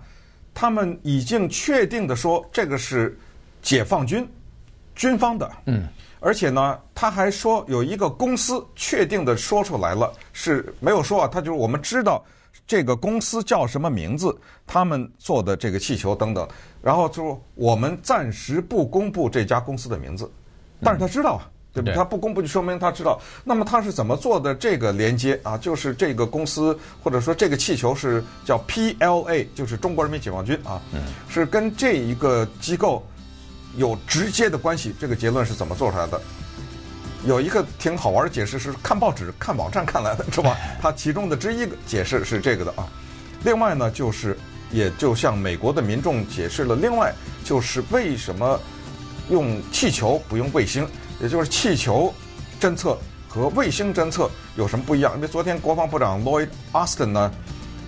[0.53, 3.17] 他们已经确定的说这个是
[3.63, 4.29] 解放军
[4.97, 5.49] 军方的。
[5.67, 5.87] 嗯。
[6.19, 12.21] 而且呢，他还说有一个公司确定的说出来了，是没有说啊，他就是我们知道。
[12.67, 14.35] 这个公司叫什么名字？
[14.67, 16.49] 他们做的这个气球等等，
[16.85, 20.31] 然后就我们暂时不公布这家公司的名字，
[20.83, 21.95] 但是他知道啊，对不对？
[21.95, 23.19] 他不公布就说明他知道。
[23.43, 25.57] 那么他是怎么做的这个连接啊？
[25.57, 30.79] 就是这个公司或者说这个气球是叫 PLA，就是中国人民解放军啊，
[31.27, 33.03] 是跟这一个机构
[33.77, 34.95] 有直接的关系。
[35.01, 36.21] 这个结论是怎么做出来的？
[37.25, 40.55] 有一个挺好玩的解释是看报纸、看网站看来的，是吧？
[40.83, 42.87] 它其中的之一个解释是这个的啊。
[43.43, 44.37] 另外呢，就是
[44.75, 48.59] 也就向美国的民众解释了，另外就是为什么
[49.31, 50.85] 用气球不用卫星，
[51.21, 52.13] 也就是气球
[52.61, 55.15] 侦测和卫星侦测有什么不一样？
[55.15, 57.33] 因为昨天国防部长 Lloyd Austin 呢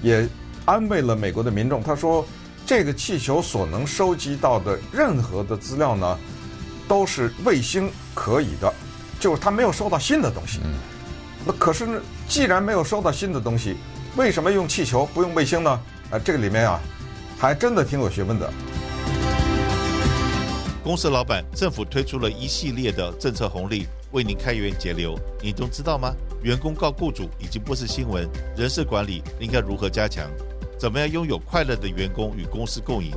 [0.01, 0.27] 也
[0.65, 2.25] 安慰了美国的民众，他说
[2.65, 6.17] 这个气球所能收集到的任何的资料呢，
[6.87, 8.73] 都是卫星可以的。
[9.19, 10.61] 就是他没有收到新的东西，
[11.47, 13.75] 那可是呢，既然没有收到新的东西，
[14.15, 15.81] 为什么用气球不用卫星呢？
[16.11, 16.81] 啊，这个里面啊，
[17.39, 18.53] 还真的挺有学问的。
[20.85, 26.15] 公司老板，政府推出了一系列的政策红利，为您开源节流，你都知道吗？
[26.43, 30.31] 员工告雇主已经不是新闻，人事管理应该如何加强？
[30.79, 33.11] 怎么样拥有快乐的员工与公司共赢？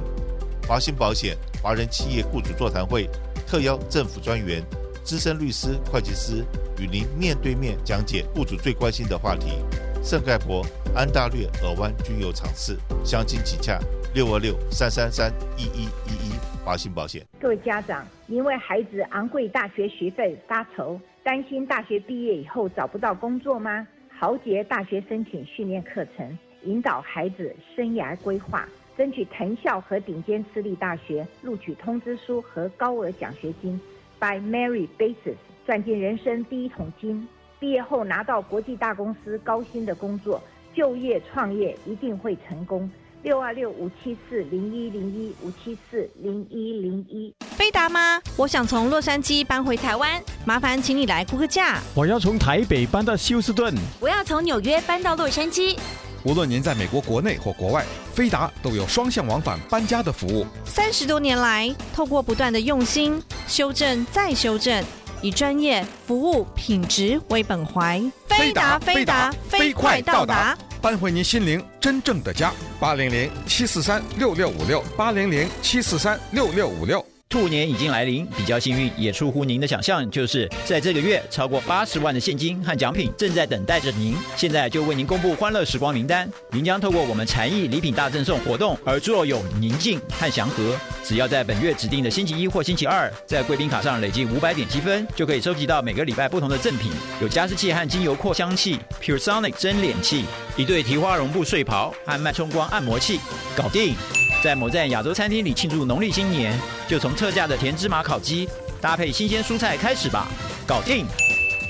[0.67, 3.07] 华信保险华人企业雇主座谈会
[3.45, 4.63] 特邀政府专员。
[5.03, 6.45] 资深律师、会计师
[6.77, 9.63] 与您面对面讲解雇主最关心的话题。
[10.01, 13.77] 圣盖博、安大略、尔湾均有场次，详情请洽
[14.15, 16.31] 六二六三三三一一一一
[16.63, 17.21] 华信保险。
[17.39, 23.85] 各位家长，您为孩子昂贵大学学费发愁，担心大学毕业以后找不到工作吗？
[24.17, 33.79] 豪杰大学申请训练课程，引导孩子生涯规划，争取藤校和顶尖私立大学录取通知书和高额奖学金。
[34.17, 35.35] By Mary Basis
[35.65, 37.27] 赚进人生第一桶金，
[37.59, 40.41] 毕业后拿到国际大公司高薪的工作，
[40.73, 42.89] 就业创业一定会成功。
[43.21, 47.33] 六二六五七四零一零一五七四零一零一。
[47.57, 48.21] 飞达吗？
[48.37, 51.81] 我想从洛杉矶搬回台湾，麻烦请你来估个价。
[51.93, 53.75] 我要从台北搬到休斯顿。
[53.99, 55.77] 我要从纽约搬到洛杉矶。
[56.23, 60.45] 无论您在美国国内或国外，飞达都有双向往返搬家的服务。
[60.63, 64.81] 三十多年来，透过不断的用心修正再修正，
[65.21, 68.01] 以专业服务品质为本怀。
[68.27, 70.57] 飞达飞达飞快到达。
[70.81, 72.53] 搬回您心灵真正的家。
[72.79, 77.05] 八零零七四三六六五六，八零零七四三六六五六。
[77.29, 84.15] 兔年已经来临，比较幸运也出乎您的想象，就是在这个月，超过八十万的现金和奖品正在等待着您。
[84.35, 90.75] 现在就为您公布欢乐时光名单，您将透过我们才艺礼品大赠送活动而坐拥宁静和祥和。
[91.03, 100.25] 只要在本月指定的星期一或星期二，在贵宾卡上累计五百点积分，就可以收集到每个礼拜不同的赠品，有加湿器和精油扩香器、Pure Sonic 蒸脸器、
[100.57, 103.19] 一对提花绒布睡袍和脉冲光按摩器，
[103.55, 103.93] 搞定。
[104.41, 106.57] 在某站亚洲餐厅里庆祝农历新年，
[106.87, 108.47] 就从特价的甜芝麻烤鸡
[108.79, 110.29] 搭配新鲜蔬菜开始吧，
[110.65, 111.05] 搞定！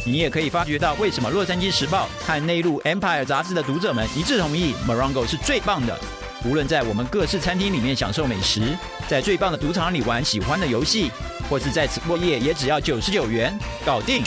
[0.06, 6.00] 你也可以发觉到为什么《洛杉矶时报》和内陆《Empire》杂志的读者们一致同意 Morongo 是最棒的。
[6.46, 8.78] 无论在我们各式餐厅里面享受美食，
[9.08, 11.12] 在最棒的赌场里玩喜欢的游戏，
[11.50, 14.24] 或是在此过夜，也只要九十九元，搞定！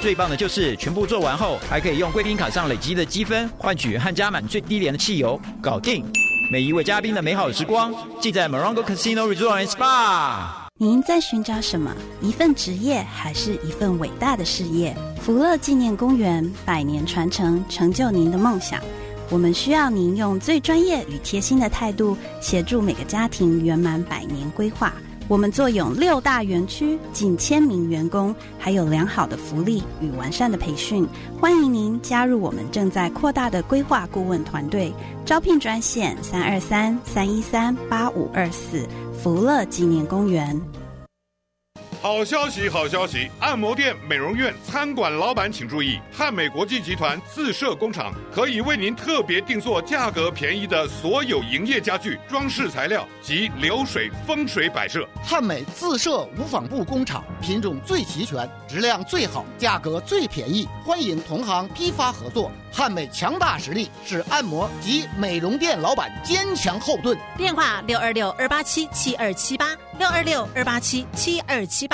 [0.00, 6.04] 最棒的就是全部做完后，还可以用贵宾卡上累积的积分换取和加满最低廉的汽油，搞定！
[6.48, 10.59] 每一位嘉宾的美好时光，尽在 Morongo Casino Resort and Spa。
[10.82, 11.94] 您在寻找什么？
[12.22, 14.96] 一份职业，还是一份伟大的事业？
[15.20, 18.80] 福乐纪念公园百年传承，成就您的梦想。
[19.28, 24.94] 我们需要您用最专业与贴心的态度，协助每个家庭圆满百年规划。
[25.28, 31.06] 我们坐拥六大园区，近千名员工，还有良好的福利与完善的培训。
[31.38, 34.90] 欢迎您加入我们正在扩大的规划顾问团队。
[35.26, 38.88] 招聘专线：三二三三一三八五二四。
[39.22, 40.58] 福乐纪念公园。
[42.02, 43.30] 好消息，好消息！
[43.40, 55.06] 按摩店、美容院、餐馆老板请注意，汉美国际集团自设工厂，可以为您特别定做价格便宜的所有营业家具、装饰材料及流水风水摆设。
[55.22, 62.50] 汉美自设无纺布工厂，品种最齐全，质量最好，价格最便宜，欢迎同行批发合作。
[62.72, 67.18] 汉美强大实力是按摩及美容店老板坚强后盾。
[67.36, 71.88] 电话六二六二八七七二七八六二六二八七七二七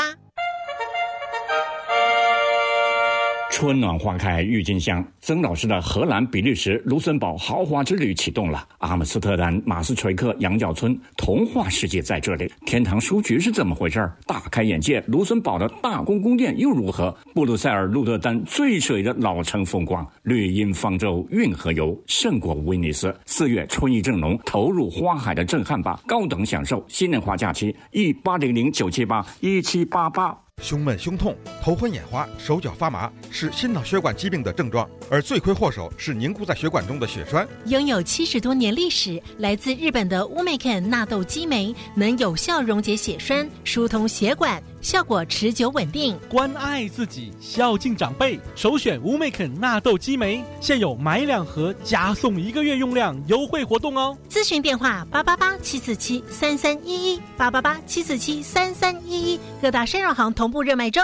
[3.56, 5.02] 春暖花开，郁金香。
[5.18, 8.68] 曾老师的荷兰、比利时、卢森堡豪华之旅启动了。
[8.80, 12.52] 阿姆斯特丹、马斯垂克、羊角村，童话世界在这里。
[12.66, 14.12] 天堂书局是怎么回事？
[14.26, 15.02] 大开眼界。
[15.06, 17.16] 卢森堡的大公宫殿又如何？
[17.32, 20.06] 布鲁塞尔、鹿特丹最水的老城风光。
[20.24, 23.18] 绿荫方舟运河游胜过威尼斯。
[23.24, 25.98] 四月春意正浓，投入花海的震撼吧！
[26.06, 30.45] 高等享受新年华假期，一八零零九七八一七八八。
[30.62, 37.46] 胸闷、胸痛、头昏眼花、手脚发麻，是心脑血管疾病的症状，而罪魁祸首是凝固在血管中的血栓。
[37.66, 44.60] 拥有七十多年历史，来自日本的乌梅肯纳豆激酶能有效溶解血栓，疏通血管。
[44.86, 54.16] 效果持久稳定，关爱自己，孝敬长辈，首选乌梅肯纳豆激酶，现有买两盒加送一个月用量优惠活动哦。
[54.30, 61.02] 咨询电话八八八七四七三三一一八八八七四七三三一一，各大生肉行同步热卖中。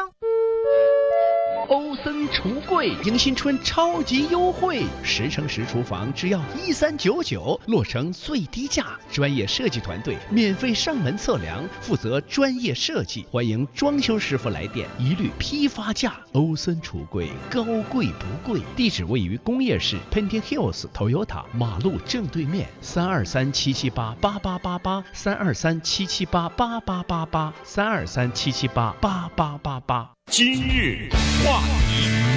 [1.68, 16.14] 欧森橱柜迎新春超级优惠，十乘十厨房只要一三九九，落成最低价，专业设计团队免费上门测量，负责专业设计，欢迎装修师傅来电，一律批发价。
[16.32, 30.10] 欧森橱柜高贵不贵，地址位于工业市 Penton Hills Toyota 马路正对面，三二三七七八八八八八，三二三七七八八八八八，三二三七七八八八八八。
[30.30, 31.10] 今日
[31.44, 31.60] 话
[31.90, 32.31] 题，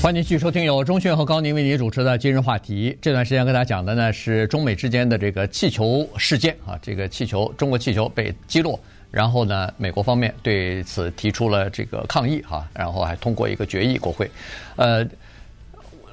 [0.00, 2.96] 欢迎继续收听由钟讯和高宁为您主持的今日话题。
[3.02, 8.78] 这段时间跟大家讲的呢是中美之间的这个气球事件啊，这个气球中国气球被击落，
[9.10, 14.30] 然后呢，美国方面对此提出了这个抗议哈，然后还通过一个决议国会。
[14.76, 15.04] 呃，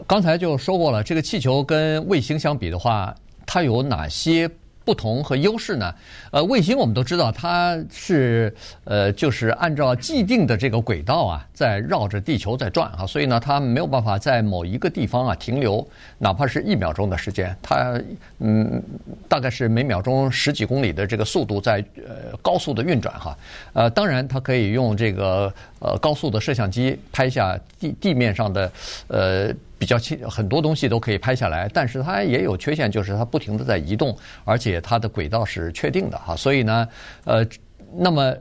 [0.08, 3.16] 刚才就说过了，这个气球跟卫星相比的话，
[3.46, 4.50] 它有哪些
[4.86, 5.94] 不同和优势呢？
[6.32, 15.86] 呃，卫星我们都知道，它是呃，就是按照既定的这个轨道啊，在绕着地球在转啊，所以呢，它没有办法在某一个地方啊停留，
[16.20, 17.54] 哪怕是一秒钟的时间。
[17.64, 18.00] 它
[18.40, 18.82] 嗯，
[19.28, 23.38] 大概是每秒钟十几公里的这个速度在呃高速的运转哈。
[23.74, 28.72] 呃，当然它可以用这个呃高速的摄像机拍下地地面上的
[29.08, 29.52] 呃。
[29.78, 36.36] 比较轻，很多东西都可以拍下来，但是它也有缺陷，就是它不停的在移动，而且它的轨道是确定的哈。
[36.36, 36.88] 所以呢，
[37.26, 37.46] 呃，
[37.94, 38.34] 那么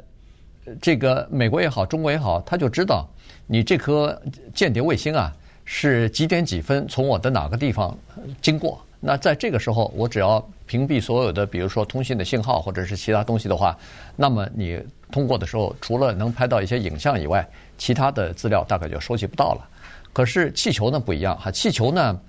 [0.81, 3.07] 这个美国也好，中国也好，他就知道
[3.47, 4.19] 你这颗
[4.55, 5.33] 间谍卫星啊
[5.65, 7.97] 是几点几分从我的哪个地方
[8.41, 8.81] 经过。
[9.01, 13.77] 那在这个时候，我只要屏蔽所有的，比如说通信的信号或者是其他东西的话，
[14.17, 14.81] 那么你
[15.11, 19.69] 通过的时候，除了能拍到一些影像以外，其他的资料大概就收集不到了。
[20.15, 22.21] 可是气球呢不一样哈，气球呢，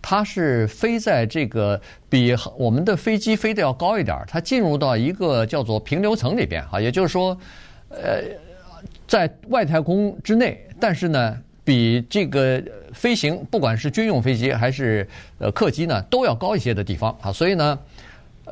[0.00, 1.78] 它是飞在这个
[2.08, 7.36] 比我们的飞机飞得要高一点，它进入到一个叫做平流层里边哈，也就是说，
[7.88, 8.22] 呃，
[9.08, 12.62] 在外太空之内，但是呢，比这个
[12.92, 15.04] 飞行不管是军用飞机还是
[15.38, 17.76] 呃客机呢，都要高一些的地方啊，所以呢，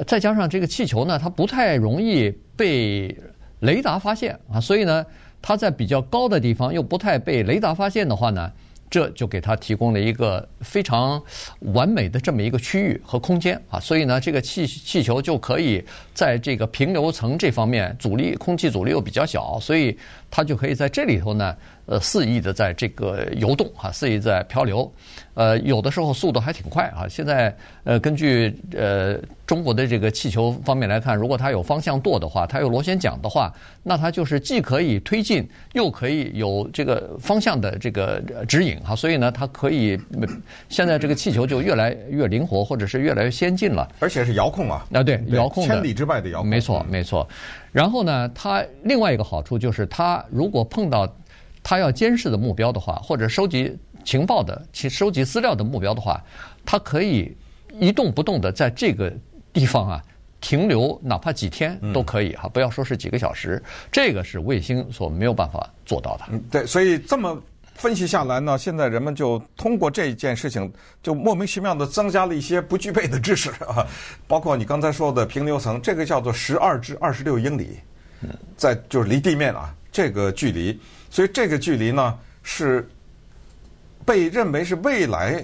[0.05, 3.17] 再加上这个气球呢，它不太容易被
[3.61, 5.07] 雷达发现啊，所以呢，
[5.41, 8.51] 它在比较高的地方又不太被雷达发现的话呢。
[8.91, 11.23] 这就给它提供了一个非常
[11.73, 15.83] 完美的这么一个区域和空间啊，所以呢，这个气气球就可以
[16.13, 19.97] 在这个平流层这方面阻力，空气阻力又比较小，所以
[20.31, 21.57] 它就可以在这里头呢。
[21.87, 24.89] 呃，肆意的在这个游动哈，肆意在漂流，
[25.35, 27.09] 呃，有的时候速度还挺快啊。
[27.09, 27.53] 现在
[27.83, 33.53] 呃，根据呃中国的这个气球方面来看，如果它有方向舵的话，它有螺旋桨的话，
[33.83, 38.95] 那它就是既可以推进，又可以有这个方向的这个指引哈。
[38.95, 39.99] 所以呢，它可以
[40.69, 44.87] 现在这个气球就越来越灵活，或者是越来越先进了，而且是遥控啊。
[44.93, 47.29] 啊，对，遥控千里之外的遥控，没错，没错。
[47.73, 51.09] 然后呢，它另外一个好处就是，它如果碰到。
[51.63, 56.19] 它要监视的目标的话，或者收集情报的、其收集资料的目标的话，
[56.65, 57.37] 它可以
[57.79, 59.13] 一动不动的在这个
[59.53, 60.03] 地方啊
[60.41, 63.63] 停留，哪怕几天都可以哈，不要说是几个小时，
[63.93, 66.25] 这个是卫星所没有办法做到的。
[66.31, 67.39] 嗯，对，所以这么
[67.81, 70.71] 分析下来呢，现在人们就通过这件事情，
[71.03, 73.87] 就莫名其妙的增加了一些不具备的知识啊，
[74.29, 77.79] 包括你刚才说的平流层，这个叫做十二至二十六英里，
[78.55, 80.79] 在就是离地面啊这个距离。
[81.09, 82.87] 所以这个距离呢，是
[84.05, 85.43] 被认为是未来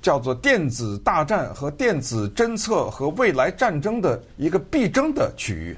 [0.00, 5.76] 叫做电子大战和电子侦测和未来战争的一个必争的区域，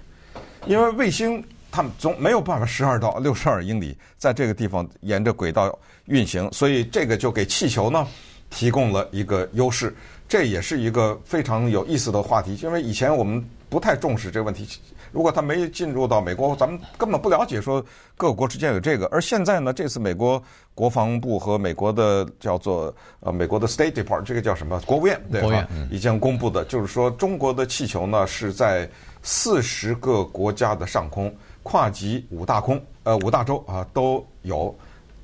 [0.67, 1.43] 因为卫星
[1.77, 8.09] 它们总没有办法十二到六十二英里在这个地方沿着轨道运行，所以这个就给气球呢
[8.49, 9.95] 提供了一个优势。
[10.27, 14.67] 这也是一个非常有意思的话题，因为以前我们不太重视这个问题。
[15.13, 17.85] 如果他没进入到美国，咱们根本不了解说
[18.17, 19.07] 各国之间有这个。
[19.09, 20.43] 而现在呢，这次美国
[20.75, 24.81] 国防部和美国的叫做呃美国的 State Department，这个叫什么？
[24.87, 25.69] 国务院对吧？
[25.91, 28.89] 已经公布的，就是说中国的气球呢是在
[29.23, 31.35] 四十个国家的上空，
[31.67, 34.73] 跨级五大空呃五大洲啊都有。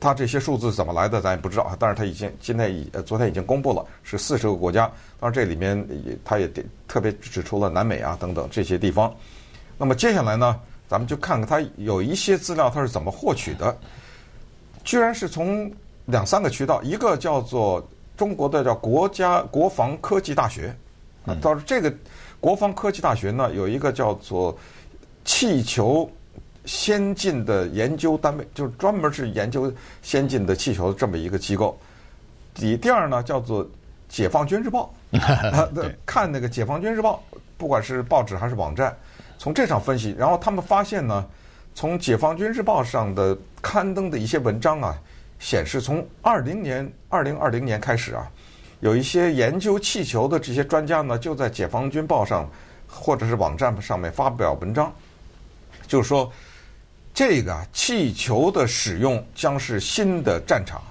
[0.00, 1.76] 它这些数字怎么来的，咱也不知道啊。
[1.78, 4.90] 但是它已经今天已呃昨天已经公布了，是四十个国家。
[5.20, 6.50] 当然这里面也它也
[6.88, 9.14] 特别指出了南美啊等等这些地方。
[9.78, 13.78] 那么接下来呢，咱们就看看它有一些资料，它是怎么获取的？
[14.82, 15.70] 居然是从
[16.06, 20.74] 两三个渠道，一个叫做中国的叫国家国防科技大学，
[21.24, 21.94] 啊，到这个
[22.40, 24.58] 国防科技大学呢，有一个叫做
[25.24, 26.10] 气球
[26.64, 31.78] 先进的研究单位，就是专门是研究先进的气球的这么一个机构。
[32.54, 33.68] 第第二呢，叫做
[34.08, 34.92] 解放军日报，
[36.06, 37.22] 看那个解放军日报，
[37.56, 38.96] 不管是报纸还是网站。
[39.38, 41.26] 从这上分析，然后他们发现呢，
[41.74, 44.96] 从《解放军日报》上的刊登的一些文章啊，
[45.40, 48.30] 显示从二零年、二零二零年开始啊，
[48.78, 52.48] 有一些研究气球的这些专家呢，就在《解放军报》上
[52.86, 54.92] 或者是网站上面发表文章，
[55.88, 56.30] 就是说，
[57.24, 60.82] 这个气球的使用将是新的战场，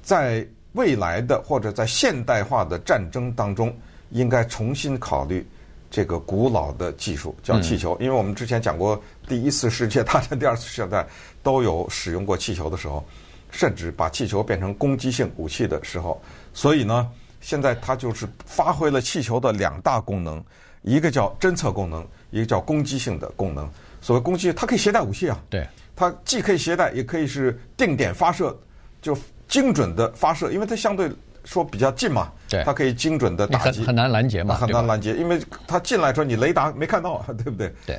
[0.00, 3.76] 在未来的或者在现代化的战争当中，
[4.10, 5.44] 应该重新考虑。
[5.90, 11.08] 这个古老的技术叫气球，因为我们之前讲过，第一次世界大战、第二次世界大战
[11.42, 13.04] 都有使用过气球的时候，
[13.50, 16.22] 甚至把气球变成攻击性武器的时候，
[16.54, 20.40] 所以呢，现在它就是发挥了气球的两大功能，
[20.82, 23.68] 一个叫侦测功能，一个叫攻击性的功能。
[24.00, 28.58] 所谓攻击，它可以携带武器啊，对，它既可以携带，也可以是定点发射，
[29.02, 29.16] 就
[29.48, 31.10] 精准的发射，因为它相对。
[31.42, 37.72] 说比较近嘛，对，它可以精准的打击，很难拦截嘛，很难拦截，因为它进来之后你雷达没看到， 对不对？
[37.86, 37.98] 对，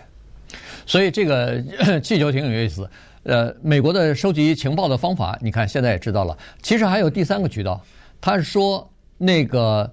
[0.86, 1.60] 所以这个
[2.02, 2.88] 气球挺有意思。
[3.24, 6.38] 呃，美国的收集情报的方法，你看现在也知道了。
[6.62, 7.84] 其实还有第三个渠道，
[8.22, 8.88] 他是说
[9.18, 9.92] 那个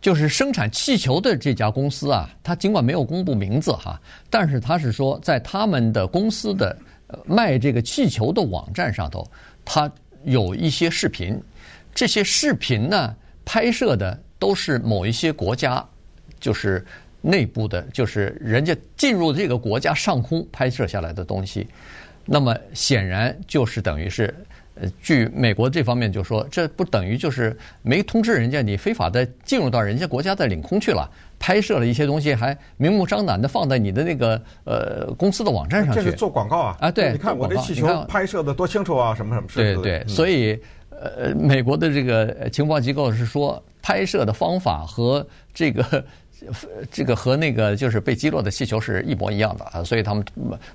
[0.00, 6.76] 就是生产气球的这家公司啊，他尽管没有公布名字哈，但是他是说在他们的公司的
[7.26, 9.28] 卖这个气球的网站上头，
[9.64, 9.90] 他
[10.24, 11.40] 有一些视频。
[11.94, 15.84] 这些视频呢，拍摄的都是某一些国家，
[16.38, 16.86] 就是
[17.20, 21.66] 内部的，就是人家进入这个国家上空拍摄下来的东西。
[22.24, 24.32] 那么显然就是等于是，
[24.80, 36.02] 呃，据美国这方面就说，这不等于就是没通知人家你非法的进入到人家国家的领空去了，拍摄了一些东西，还明目张胆的放在你的那个呃公司的网站上去。
[36.02, 36.76] 这是做广告啊！
[36.80, 39.46] 啊，对，你看我这气球拍摄的多清楚啊，什么什么。
[39.54, 40.60] 对对，所以。
[41.00, 45.24] 呃，美国的这个情报机构是说，拍摄的方法和
[45.54, 46.04] 这个
[46.90, 50.24] 这个和那个就是被击落的气球是一模一样的啊，所以他们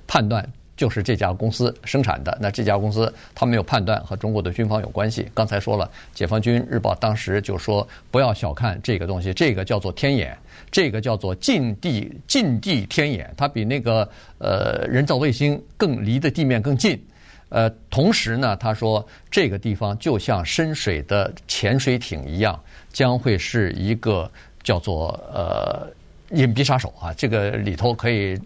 [0.06, 0.42] 判断。
[0.76, 2.36] 就是这家公司生产的。
[2.40, 5.28] 那这家公司，他没有判断和中国的军方有关系。
[5.32, 10.36] 刚才说了，《解放军日报》当时就说，不要小看这个东西，这个叫做天眼，
[10.70, 14.08] 这个叫做近地近地天眼，它比那个
[14.38, 17.00] 呃人造卫星更离的地面更近。
[17.48, 22.60] 呃，同时呢，他说这个地方就像深水的潜水艇一样，
[22.92, 24.30] 将会是一个
[24.62, 25.88] 叫做呃。
[26.34, 28.38] 隐蔽杀手啊，这个里头可以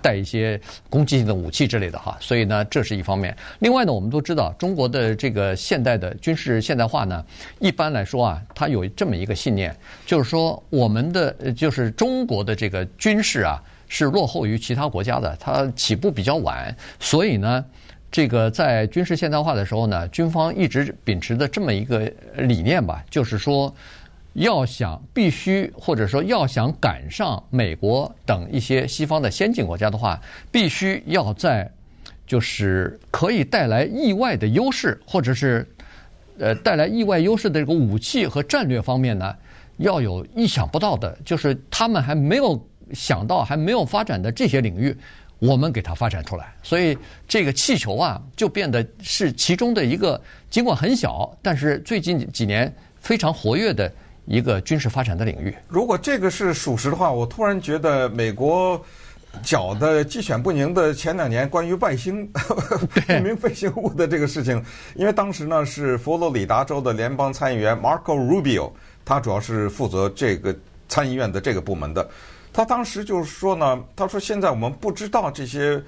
[0.00, 3.36] 带一些攻击性的武器之类的哈，所以呢，这是一方面。
[3.58, 7.24] 另外呢，我们都知道中国的这个现代的军事现代化呢，
[7.58, 9.74] 一般来说啊，它有这么一个信念，
[10.06, 17.64] 就是说我们的就是中国的这个军事啊是落后于其他国家的，它起步比较晚，所以呢，
[18.10, 23.74] 这个在军事现代化的时候呢，军方一直秉持的这么一个理念吧，就是说。
[24.36, 30.20] 要想必须，或者说要想赶上美国等一些西方的先进国家的话，
[30.50, 31.70] 必须要在
[32.26, 35.66] 就是可以带来意外的优势，或者是
[36.38, 39.34] 呃带来意外优势的这个武器和战略方面呢，
[39.78, 42.62] 要有意想不到的，就是他们还没有
[42.92, 44.94] 想到、还没有发展的这些领域，
[45.38, 46.52] 我们给它发展出来。
[46.62, 46.94] 所以
[47.26, 50.20] 这个气球啊，就变得是其中的一个，
[50.50, 52.70] 尽管很小，但是最近几年
[53.00, 53.90] 非常活跃的。
[54.26, 55.54] 一个军事发展的领域。
[55.68, 58.80] 如果这个是属实的话，我突然觉得美国
[59.42, 64.62] 搅的鸡犬不宁的前两年关于外星 不明飞行物的这个事情，
[64.94, 68.70] 因为当时呢是佛罗里达州的联邦参议员 Marco Rubio，
[69.04, 70.54] 他主要是负责这个
[70.88, 72.08] 参议院的这个部门的。
[72.52, 75.82] 他当时就是说呢，他说现在我们不知道这些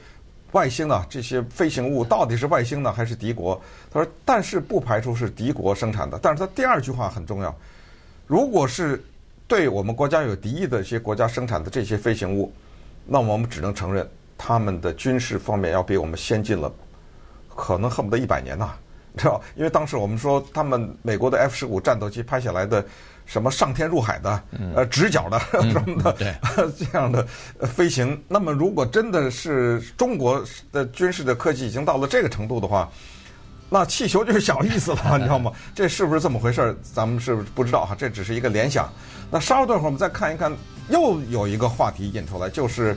[0.52, 3.58] 外星啊这些飞行物到底是外星呢还是敌国。
[3.90, 6.18] 他说，但是不排除是敌国生产的。
[6.22, 7.54] 但是他第二句话很重要。
[8.28, 9.02] 如果是
[9.46, 12.52] 对我们国家有敌意的一些国家生产的这些飞行物，
[13.06, 14.06] 那我们只能承认
[14.36, 16.70] 他们的军事方面要比我们先进了，
[17.56, 18.74] 可能恨不得一百年呐，
[19.16, 19.40] 知道？
[19.56, 22.84] 因为当时我们说他们美国的 F 十五战斗机拍下来的
[23.24, 24.42] 什么上天入海的，
[24.74, 25.40] 呃，直角的
[25.72, 26.14] 什么的
[26.76, 27.26] 这样的
[27.66, 32.90] 飞行，那么如果真的是中国的军事的科技已经到了这个程度的话。
[33.70, 35.52] 那气球就是小意思了， 你知道吗？
[35.74, 36.76] 这是不是这么回事？
[36.94, 38.90] 咱们是不是不知道哈，这只是一个联想。
[39.30, 40.50] 那稍等会儿我们再看一看，
[40.88, 42.96] 又有一个话题引出来，就是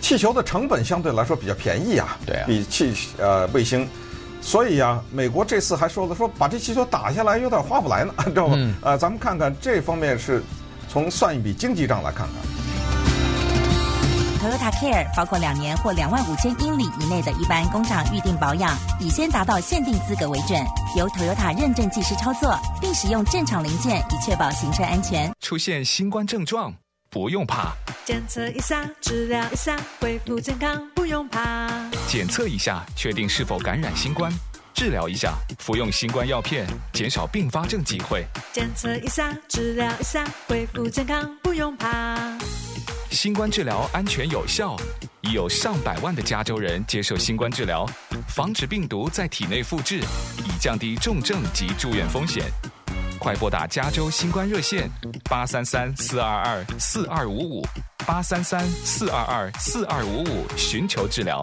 [0.00, 3.86] 气球的成本相对来说比较便宜啊，对啊，比气呃卫星。
[4.42, 8.54] 所以啊，美国这次还说了，说把这气球打下来有点划不来呢， 知道吗？
[8.56, 10.42] 嗯、呃，咱们看看这方面是
[10.88, 12.49] 从算一笔经济账来看看。
[14.40, 20.58] Toyota Care 包括两年或两万五千英里以内的一般工厂预定保养，以先达到限定资格为准，
[20.96, 25.30] 由 Toyota 认证技师操作，并使用正常零件以确保行车安全。
[25.40, 26.72] 出现新冠症状
[27.10, 27.74] 不用怕，
[28.06, 31.68] 检测一下，治疗一下，恢复健康不用怕。
[32.08, 34.32] 检测一下，确定是否感染新冠，
[34.72, 38.24] 治疗一下，服用新冠药片，减少并发症机会。
[38.54, 42.16] 检测一下，治疗一下，恢复健康不用怕。
[43.10, 44.76] 新冠治疗安全有效，
[45.22, 47.84] 已有上百万的加州人接受新冠治疗，
[48.28, 52.44] 防止病毒在体内复制，以降低重症及住院风险。
[53.18, 54.88] 快拨打加州新冠热线
[55.28, 57.66] 八三三四二二四二五五
[58.06, 61.42] 八三三四二二四二五五寻求治疗。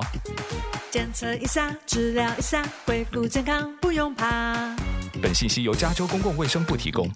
[0.89, 4.55] 检测一下，治疗一下，恢复健康不用怕。
[5.22, 7.07] 本信息由加州公共卫生部提供。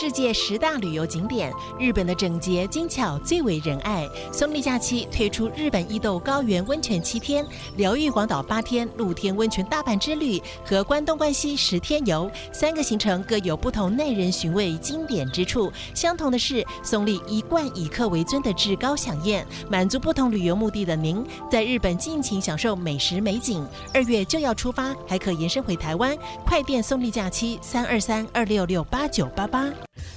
[0.00, 4.08] 世界十大旅游景点，日本的整洁精巧最为人爱。
[4.32, 7.44] 松丽假期推出日本伊豆高原温泉七天、
[7.76, 15.72] 疗愈广岛八天、露天温泉大阪之旅和关东关西十天游，三个行程各有不同耐人寻味经典之处。
[15.94, 23.66] 相同的是，松丽一贯以客为尊的至高享宴，满足不同旅游目的的您，在日本尽情享受美食美景。
[23.92, 26.16] 二月就要出发，还可延伸回台湾。
[26.46, 29.68] 快电松丽假期三二三二六六八九八八。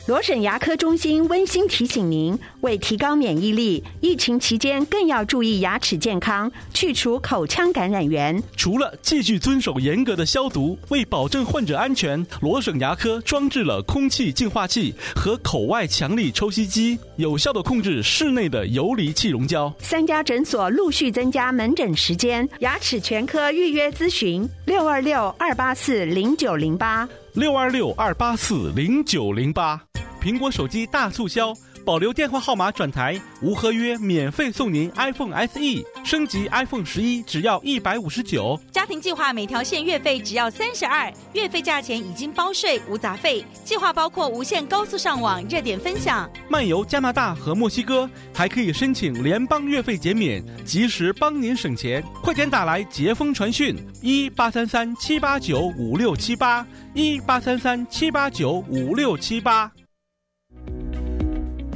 [0.08, 8.42] 罗省牙科中心温馨提醒您：为提高免疫力，疫情期间更要注意牙齿健康，去除口腔感染源。
[8.58, 19.72] 除了继续遵守严格的消毒，为保证患者安全，罗省牙科装置了空气净化器和口外强力抽吸机，有效的控制室内的游离气溶胶。
[19.80, 27.08] 三家诊所陆续增加门诊时间，牙齿全科预约咨询：六二六二八四零九零八。
[27.34, 29.82] 六二六二八四零九零八，
[30.22, 31.54] 苹果手机大促销，
[31.86, 38.60] 保留电话号码转台，无合约免费送您 iPhone SE，升级 iPhone 十一只要一百五十九。
[38.72, 43.44] 家庭计划每条线月费只要三十二，月费价钱已经包税无杂费。
[43.64, 46.30] 计划包括无线高速上网、热点分享。
[46.50, 52.04] 漫游加拿大和墨西哥，还可以申请联邦月费减免，及时帮您省钱。
[52.22, 59.72] 快点打来捷丰传讯一八三三七八九五六七八一八三三七八九五六七八。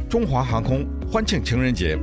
[0.10, 1.98] 中华航空欢庆情人节，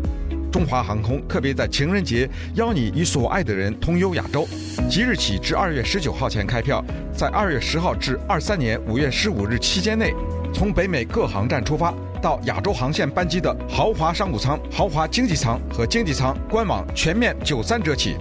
[0.51, 4.47] 中华航空特别在情人节邀你与所爱的人同游亚洲。
[4.91, 6.85] 即日起至二月十九号前开票，
[7.17, 10.13] 在二月十号至二三年五月十五日期间内，
[10.53, 18.17] 从北美各航站出发到亚洲航线班机的豪华商务舱、豪华经济舱和经济舱，官网全面九三折起。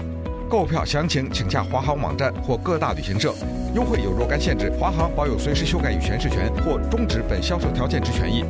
[0.48, 3.34] 购票详情请洽华航网站或各大旅行社。
[3.74, 8.44] 优惠有若干限制，华航保有随时修改与诠释权或终止本销售条件之权益。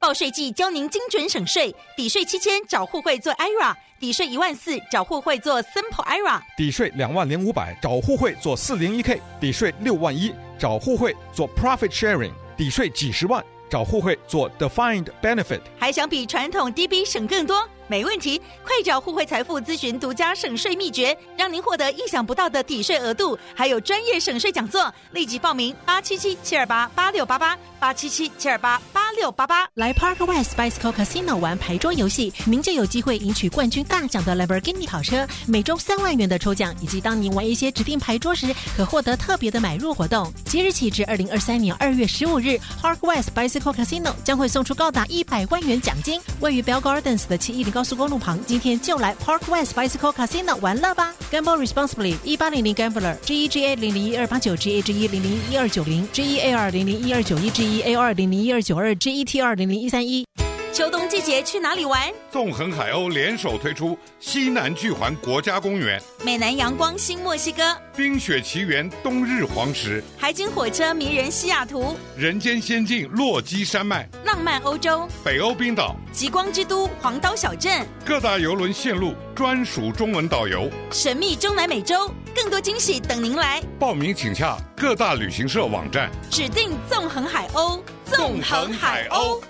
[0.00, 15.60] 报税季教您精准省税，抵税七千找互惠做 IRA，抵税一万四找互惠做 Simple IRA，抵税两万零五百找互惠做四零一 K，抵税六万一找互惠做 Profit Sharing，抵税几十万找互惠做 Defined Benefit。
[15.78, 17.68] 还想比传统 DB 省更多？
[17.90, 24.94] 没问题，快找互惠财富咨询独家省税秘诀，让您获得意想不到的抵税额度，还有专业省税讲座。
[25.10, 29.68] 立即报名八七七七二八八六八八八七七七二八八六八八。
[29.74, 40.32] 来 Park West Bicycle Casino 玩牌桌游戏，您就有机会赢取冠军大奖的 Lamborghini 跑车，每周三万元的抽奖，以及当您玩一些指定牌桌时，可获得特别的买入活动。
[40.44, 46.20] 即日起至二零二三年二月十五日，Park West Bicycle Casino 将会送出高达一百万元奖金。
[46.38, 54.82] 位于 Bell Gardens 的七一零高速公路旁，今天就来 Park West Bicycle Casino 玩乐吧！Gamble responsibly，一八零零 Gambler，G E G A 零零一二八九，G A
[54.82, 60.26] G E 零零一二九零，G E A 二零零一二九一，G E A 二零零一二九二，G E T 二零零一三一。
[60.72, 62.12] 秋冬季节去哪里玩？
[62.30, 83.60] 纵横海鸥联手推出西南巨环国家公园、美南阳光新墨西哥、冰雪奇缘冬日黄石、海景火车迷人西雅图、人间仙境落基山脉、浪漫欧洲、北欧冰岛、极光之都黄岛小镇、各大游轮线路专属中文导游、神秘中南美洲，更多惊喜等您来。
[83.76, 89.40] 报名请洽各大旅行社网站，指定纵横海鸥，纵横海鸥。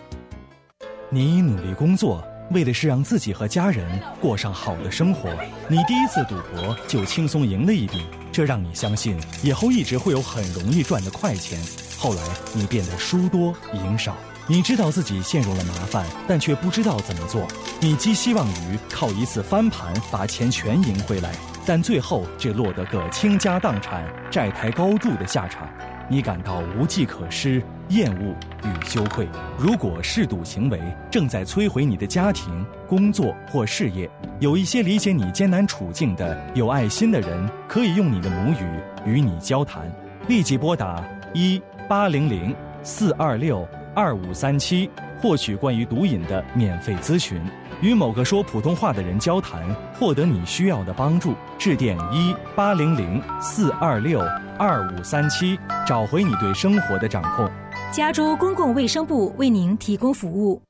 [1.12, 3.84] 你努力工作，为的是让自己和家人
[4.20, 5.28] 过上好的生活。
[5.66, 11.58] 你第一次赌博就轻松赢了一笔，这让你相信以后一直会有很容易赚的快钱。
[11.98, 12.22] 后来
[12.54, 17.44] 你变得输多赢少，你知道自己陷入了麻烦，但却不知道怎么做。
[17.80, 21.32] 你寄希望于靠一次翻盘把钱全赢回来，
[21.66, 25.68] 但最后只落得个倾家荡产、债台高筑的下场。
[26.08, 27.60] 你感到无计可施、
[27.90, 28.34] 厌恶
[28.64, 29.28] 与羞愧。
[29.58, 30.80] 如果嗜赌行为
[31.10, 34.10] 正在摧毁你的家庭、工作或事业，
[34.40, 38.64] 有一些理解你艰难处境的有爱心的人，可以用你的母语
[39.04, 39.90] 与你交谈。
[40.28, 44.88] 立即拨打一八零零四二六二五三七，
[45.20, 47.40] 获取关于毒瘾的免费咨询。
[47.80, 49.62] 与某个说普通话的人交谈，
[49.98, 51.34] 获得你需要的帮助。
[51.58, 54.20] 致电一八零零四二六
[54.58, 57.50] 二五三七，找回你对生活的掌控。
[57.92, 60.62] 加州公共卫生部为您提供服务。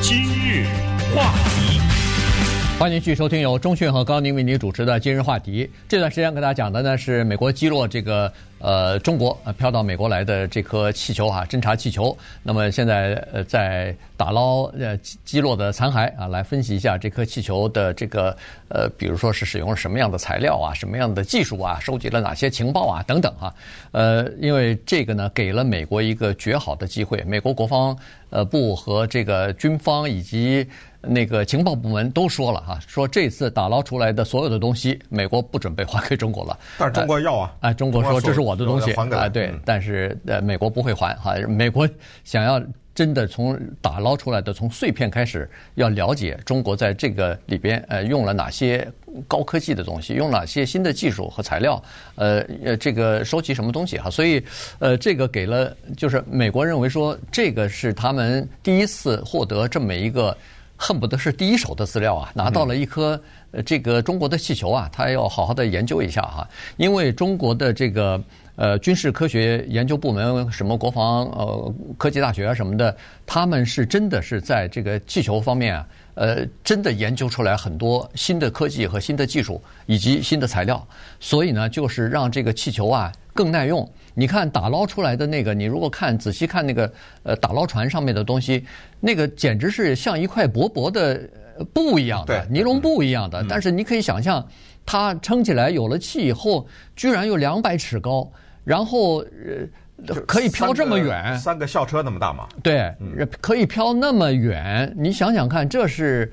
[0.00, 0.64] 今日
[1.14, 1.51] 话题，
[2.82, 5.64] 欢迎继续收听由钟讯和高宁为您主持的《今日话题》。
[5.88, 8.32] 这段时间跟大家讲的呢是美国击落这个。
[8.58, 12.16] 呃，中国呃飘到美国来的这颗气球哈，侦察气球。
[12.44, 18.36] 那么现在呃在打捞呃击落的残骸啊，来分析一下这颗气球的这个
[18.68, 23.52] 呃，比如说是使用了什么样的材料啊，什么样的技术啊，收集了哪些情报啊等等哈。
[23.90, 27.20] 呃，因为这个呢，给了美国一个绝好的机会。
[27.24, 27.98] 美国国防
[28.30, 30.64] 呃部和这个军方以及
[31.02, 36.56] 那个情报部门都说了哈，说这次打捞出来的所有的东西，美国不准备还给中国了。
[36.78, 38.52] 但是中国要啊，哎，中国说这是我。
[38.52, 41.34] 的东西啊，对，嗯、但是呃，美国不会还哈。
[41.48, 41.88] 美国
[42.22, 42.62] 想要
[42.94, 48.86] 真的从打捞出来的从碎片开始，要了解中国在这个里边呃用了哪些
[49.26, 51.82] 高科技的东西，用哪些新的技术和材料，
[52.14, 54.10] 呃呃，这个收集什么东西哈。
[54.10, 54.44] 所以
[54.78, 60.36] 呃，这个给了就是美国认为说这个是他们第一次获得这么一个
[60.82, 63.20] 恨不得是第一手的资料啊，拿到了一颗。
[63.52, 68.18] 呃，这个中国的气球啊，他要好好的研究一下哈，因为中国的这个
[68.56, 80.84] 呃军事科学研究部门，什么国防呃科技大学啊什么的，他们是真的是在这个气球方面啊，呃，真的研究出来很多新的科技和新的技术以及新的材料，
[81.20, 83.86] 所以呢，就是让这个气球啊更耐用。
[84.14, 86.92] 你看打捞出来的那个，你如果看仔细看那个
[87.22, 88.64] 呃打捞船上面的东西，
[89.00, 91.20] 那个简直是像一块薄薄的
[91.72, 93.44] 布一样的，尼龙布一样的。
[93.48, 94.46] 但是你可以想象，
[94.84, 98.30] 它撑起来有了气以后，居然有两百尺高，
[98.64, 99.66] 然后呃。
[100.26, 102.48] 可以飘这么远，三个校车那么大嘛？
[102.60, 102.92] 对，
[103.40, 104.92] 可以飘那么远。
[104.96, 106.28] 你想想看，这是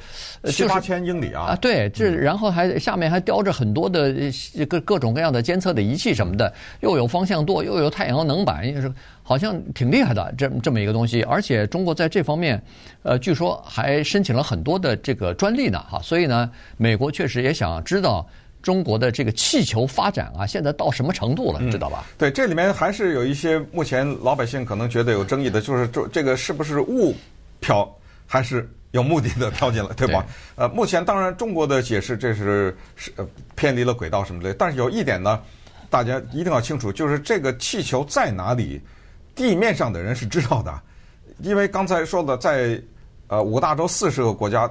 [0.46, 1.50] 七八千英里啊！
[1.50, 4.12] 啊，对，这然后还下面还叼着很多的
[4.68, 8.92] 各各种各样的监测的仪器什么的，又有方向舵，又有太阳能板，也是
[9.22, 10.34] 好像挺厉害的。
[10.36, 12.60] 这这么一个东西，而且中国在这方面，
[13.04, 16.00] 呃，据说还申请了很多的这个专利呢，哈。
[16.02, 18.28] 所以呢，美国确实也想知道。
[18.62, 21.60] 中国的这个气球发展啊，现在到什么程度了？
[21.62, 22.06] 你知道吧？
[22.18, 27.16] 对，这里面还是有一些目前老百姓可能觉得有争议的，就是这这个是不是误
[27.62, 27.90] 飘，
[28.28, 30.26] 还是有目的的飘进来，对吧？
[30.56, 33.14] 呃，目前当然中国的解释这是是
[33.56, 35.42] 偏离了轨道什么的，但是有一点呢，
[35.90, 38.82] 大家一定要清楚，就是这个气球在哪里，
[39.36, 40.78] 地面上的人是知道的，
[41.40, 42.78] 因为刚才说的在
[43.28, 44.70] 呃五大洲四十个国家，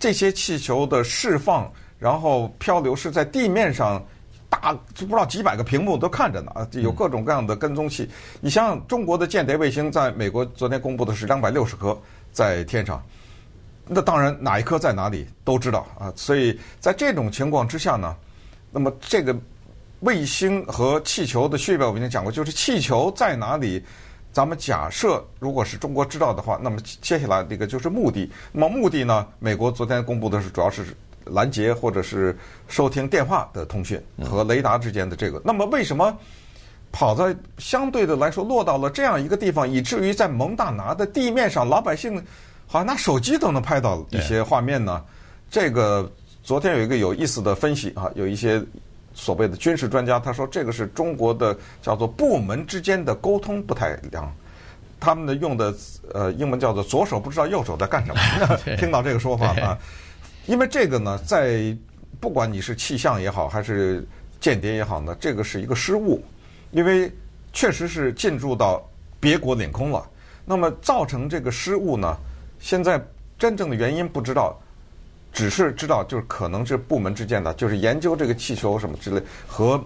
[0.00, 1.72] 这些气球的释放。
[1.98, 4.04] 然后漂流是在地面上，
[4.50, 8.08] 大就不知道几百个屏幕都看着呢啊，有各种各样的跟踪器。
[8.40, 11.98] 你想想，中国的间谍卫星在美国昨天公布的是两百六十颗
[12.30, 13.02] 在天上，
[13.86, 16.12] 那当然哪一颗在哪里都知道啊。
[16.14, 18.14] 所以在这种情况之下呢，
[18.70, 19.34] 那么这个
[20.00, 23.82] 卫星和气球的区别我已经讲过，就是气球在哪里，
[24.30, 28.30] 咱们假设如果是中国知道的话，那么接下来这个就是目的。
[28.52, 30.84] 那么目的呢，美国昨天公布的是主要是。
[31.26, 32.36] 拦截或者是
[32.68, 36.16] 收听电话的通讯和雷达之间的这个，那么为什么
[36.92, 42.22] 跑在相对的来说落到了这样一个地方，以至于在蒙大拿的地面上，老百姓
[42.66, 45.02] 好像拿手机都能拍到一些画面呢？
[45.50, 46.10] 这个
[46.42, 48.62] 昨天有一个有意思的分析啊，有一些
[49.12, 54.32] 所谓的军事专家他说，这个是中国的叫做部门之间的沟通不太良，
[55.00, 55.74] 他们的用的
[56.12, 59.78] 呃英文叫做左手不知道右手在干什么， 听到这个说法啊。
[60.46, 61.76] 因为这个呢，在
[62.20, 64.06] 不管你是气象也好，还是
[64.40, 66.22] 间谍也好呢，这个是一个失误，
[66.70, 67.10] 因为
[67.52, 68.82] 确实是进入到
[69.18, 70.06] 别国领空了。
[70.44, 72.16] 那么造成这个失误呢，
[72.60, 73.02] 现在
[73.38, 74.58] 真正的原因不知道，
[75.32, 79.82] 只是知道就是可能是部门之间的，就是研究这个气球什么之类和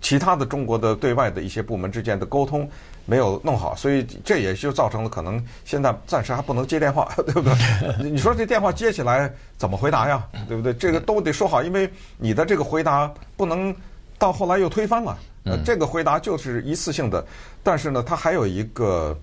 [0.00, 2.68] 其他的中国的对外的一些部门之间的沟通。
[3.06, 8.10] 没有弄好，所以这也就造成了可能现在暂时还不能接电话， 对不对？
[8.10, 10.22] 你说这电话接起来怎么回答呀？
[10.48, 10.74] 对不对？
[10.74, 11.88] 这个都得说好，因为
[12.18, 13.74] 你的这个回答不能
[14.18, 15.16] 到后来又推翻了。
[15.44, 17.24] 呃，这个回答就是一次性的，
[17.62, 19.16] 但是呢，它还有一个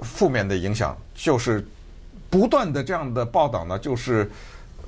[0.00, 1.64] 负面的影响，就是
[2.28, 4.28] 不断的这样的报道呢，就是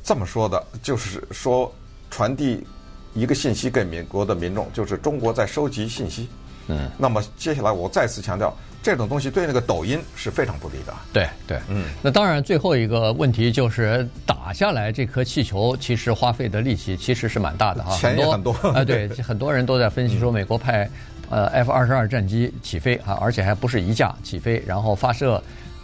[0.03, 1.73] 这么说的，就是说
[2.11, 2.67] 传递
[3.15, 6.29] 一个信息给美国的民众，就是中国在收集信息。
[6.69, 10.95] 嗯，那么接下来我再次强调，这种东西对那个抖音是非常不利的。
[11.13, 18.85] 对对，嗯，那当然最后一个问题就是打下来这颗气球，其实花费的力气其实是蛮大的哈，钱也很多啊。
[18.85, 20.89] 对，很多人都在分析说，美国派
[21.31, 25.43] 呃 F 二十二战机起飞啊，而且还不是一架起飞，然后发射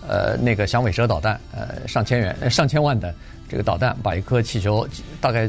[0.08, 3.14] 呃那个响尾蛇导弹，呃上千元上千万的
[3.48, 4.86] 这个导弹，把一颗气球
[5.20, 5.48] 大概。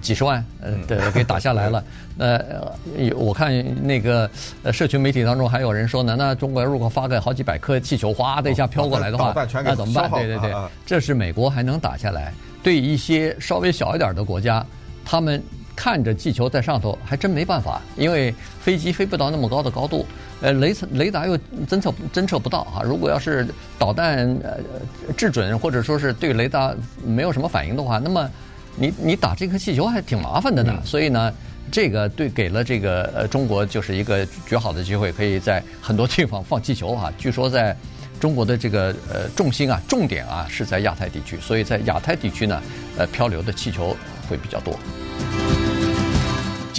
[0.00, 1.84] 几十万呃的给打下来了，
[2.16, 2.72] 那、 呃、
[3.16, 3.52] 我看
[3.84, 4.28] 那个
[4.62, 9.34] 呃社群媒体当中还有人说呢，那中国如果发个好几百颗气球，哗的一下飘过来的话，
[9.64, 10.10] 那怎么办？
[10.10, 10.54] 对对对，
[10.86, 12.32] 这是美国还能打下来，
[12.62, 14.64] 对一些稍微小一点的国家，
[15.04, 15.42] 他们
[15.74, 20.06] 看着气球在上头还真没办法，因为飞机飞不到那么高的高度，
[20.40, 21.38] 呃雷雷达又
[21.68, 22.82] 侦测侦测不到啊。
[22.84, 23.46] 如果要是
[23.78, 24.58] 导弹呃
[25.16, 26.74] 制准或者说是对雷达
[27.04, 28.30] 没有什么反应的话，那么。
[28.76, 31.32] 你你打这颗气球还挺麻烦的呢，嗯、所以呢，
[31.70, 37.12] 这个对给了这个呃中国就是一个绝好的机会，可以在很多地方放气球啊。
[37.18, 37.76] 据说在
[38.18, 42.62] 中国的这个呃重心啊、重点啊是在亚太地区，所以在亚太地区呢，
[42.96, 43.96] 呃漂流的气球
[44.28, 44.78] 会比较多。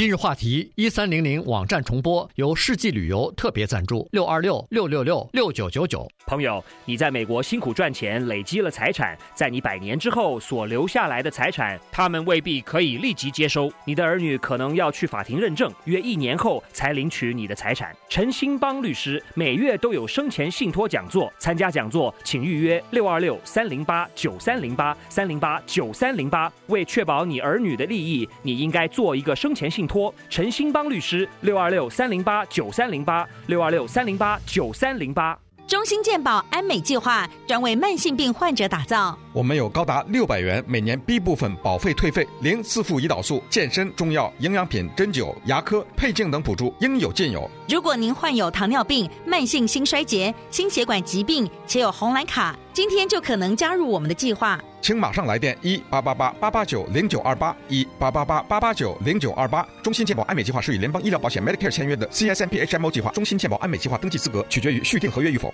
[0.01, 6.09] 今日话题一三零零网站重播，由世纪旅游特别赞助，六二六六六六六九九九。
[6.25, 13.71] 朋友，你在美国辛苦赚钱，累积了财产，在你百年之后所留下来的财产，他们未必可以立即接收。
[13.85, 17.95] 你的儿女可能要去法庭认证，约一年后才领取你的财产。
[18.09, 26.51] 陈兴邦律师每月都有生前信托讲座，参加讲座请预约六二六三零八九三零八三零八九三零八。
[26.69, 30.13] 为确保你儿女的利益，你应该做一个生前信托托。
[30.29, 35.37] 陈兴邦律师，六二六三零八九三零八，六二六三零八九三零八。
[35.67, 39.17] 中心健保安美计划专为慢性病患者打造。
[39.33, 47.49] 我们有高达六百元每年 B 部分保费退费，零自付胰岛素、健身、中药、营养品、针灸、牙科、配镜等补助，应有尽有。
[47.69, 54.61] 如果您患有糖尿病、慢性心衰竭、心血管疾病，且有红蓝卡，今天就可能加入我们的计划。
[54.81, 59.65] 请马上来电一八八八八八九零九二八一八八八八八九零九二八。
[59.81, 63.09] 中兴健保安美计划是与联邦医疗保险 Medicare 签约的 CSMP HMO 计划。
[63.11, 65.53] 中兴健保安美计划登记资格取决于续订合约与否。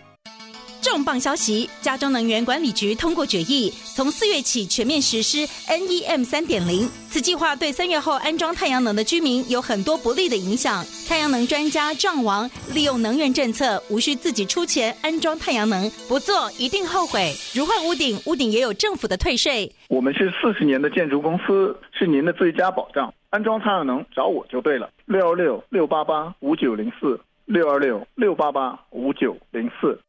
[0.90, 1.70] 重磅消息！
[1.82, 6.90] 加州能源管理局通过决议，从四月起全面实施 NEM 三点零。
[7.10, 10.86] 此计划对三月后安装太阳能的居民有很多不利的影响。
[11.06, 17.34] 太阳能专家壮王利用能源政策，无需自己出钱安装太阳能，不做一定后悔。
[17.54, 19.70] 如换屋顶，屋顶也有政府的退税。
[19.90, 23.14] 我们是四十年的建筑公司，是您的最佳保障。
[23.30, 30.00] 安装太阳能找我就对了，六二六六八八五九零四，六二六六八八五九零四。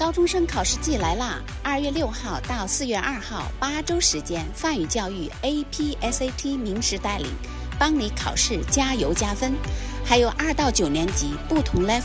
[0.00, 1.38] 高中生考试季来啦！
[1.62, 7.26] 二月六号到四月二号，八周时间，泛语教育 APSAT 名师带领，
[7.78, 9.52] 帮你考试加油加分。
[10.02, 11.98] 还有二到九年级不同 level